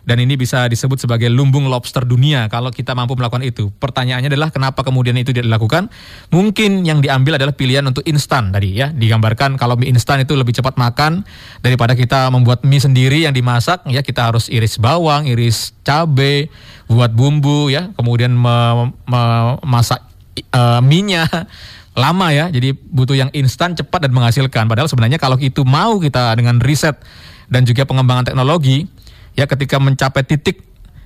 [0.05, 3.73] Dan ini bisa disebut sebagai lumbung lobster dunia kalau kita mampu melakukan itu.
[3.81, 5.89] Pertanyaannya adalah kenapa kemudian itu dilakukan?
[6.29, 8.93] Mungkin yang diambil adalah pilihan untuk instan tadi ya.
[8.93, 11.25] Digambarkan kalau mie instan itu lebih cepat makan
[11.65, 16.53] daripada kita membuat mie sendiri yang dimasak ya kita harus iris bawang, iris cabai,
[16.85, 20.05] buat bumbu ya, kemudian memasak
[20.53, 21.25] uh, mie-nya
[22.05, 22.53] lama ya.
[22.53, 24.69] Jadi butuh yang instan, cepat dan menghasilkan.
[24.69, 27.01] Padahal sebenarnya kalau itu mau kita dengan riset
[27.49, 28.89] dan juga pengembangan teknologi
[29.36, 30.63] ya ketika mencapai titik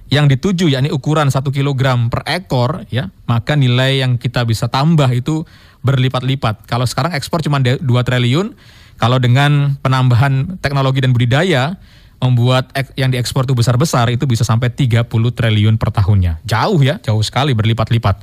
[0.10, 5.10] yang dituju yakni ukuran satu kilogram per ekor ya maka nilai yang kita bisa tambah
[5.14, 5.46] itu
[5.86, 6.66] berlipat-lipat.
[6.66, 8.58] Kalau sekarang ekspor cuma 2 triliun
[9.00, 11.78] kalau dengan penambahan teknologi dan budidaya
[12.20, 16.44] membuat yang diekspor itu besar-besar itu bisa sampai 30 triliun per tahunnya.
[16.44, 18.16] Jauh ya jauh sekali berlipat-lipat.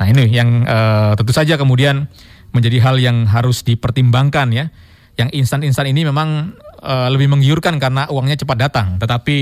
[0.00, 2.08] Nah ini yang uh, tentu saja kemudian
[2.56, 4.72] menjadi hal yang harus dipertimbangkan ya.
[5.18, 8.88] Yang instan-instan ini memang uh, lebih menggiurkan karena uangnya cepat datang.
[8.98, 9.36] Tetapi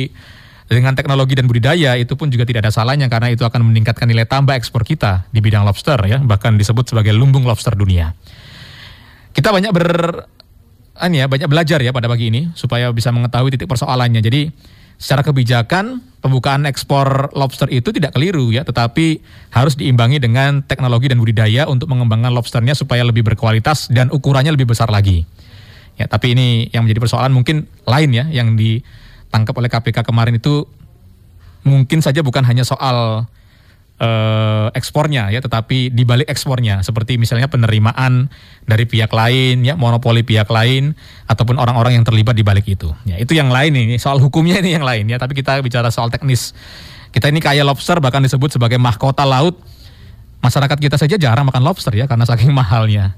[0.67, 4.27] dengan teknologi dan budidaya itu pun juga tidak ada salahnya karena itu akan meningkatkan nilai
[4.27, 8.19] tambah ekspor kita di bidang lobster ya, bahkan disebut sebagai lumbung lobster dunia.
[9.31, 9.87] Kita banyak ber
[11.13, 14.19] ya, banyak belajar ya pada pagi ini supaya bisa mengetahui titik persoalannya.
[14.19, 14.51] Jadi
[14.97, 19.23] secara kebijakan pembukaan ekspor lobster itu tidak keliru ya, tetapi
[19.55, 24.73] harus diimbangi dengan teknologi dan budidaya untuk mengembangkan lobsternya supaya lebih berkualitas dan ukurannya lebih
[24.73, 25.29] besar lagi.
[25.97, 30.69] Ya, tapi ini yang menjadi persoalan mungkin lain ya yang ditangkap oleh KPK kemarin itu
[31.65, 33.27] mungkin saja bukan hanya soal
[34.01, 38.29] uh, ekspornya ya, tetapi di balik ekspornya seperti misalnya penerimaan
[38.65, 42.93] dari pihak lain ya, monopoli pihak lain ataupun orang-orang yang terlibat di balik itu.
[43.09, 46.13] Ya, itu yang lain ini, soal hukumnya ini yang lain ya, tapi kita bicara soal
[46.13, 46.53] teknis.
[47.13, 49.57] Kita ini kaya lobster bahkan disebut sebagai mahkota laut.
[50.45, 53.15] Masyarakat kita saja jarang makan lobster ya karena saking mahalnya.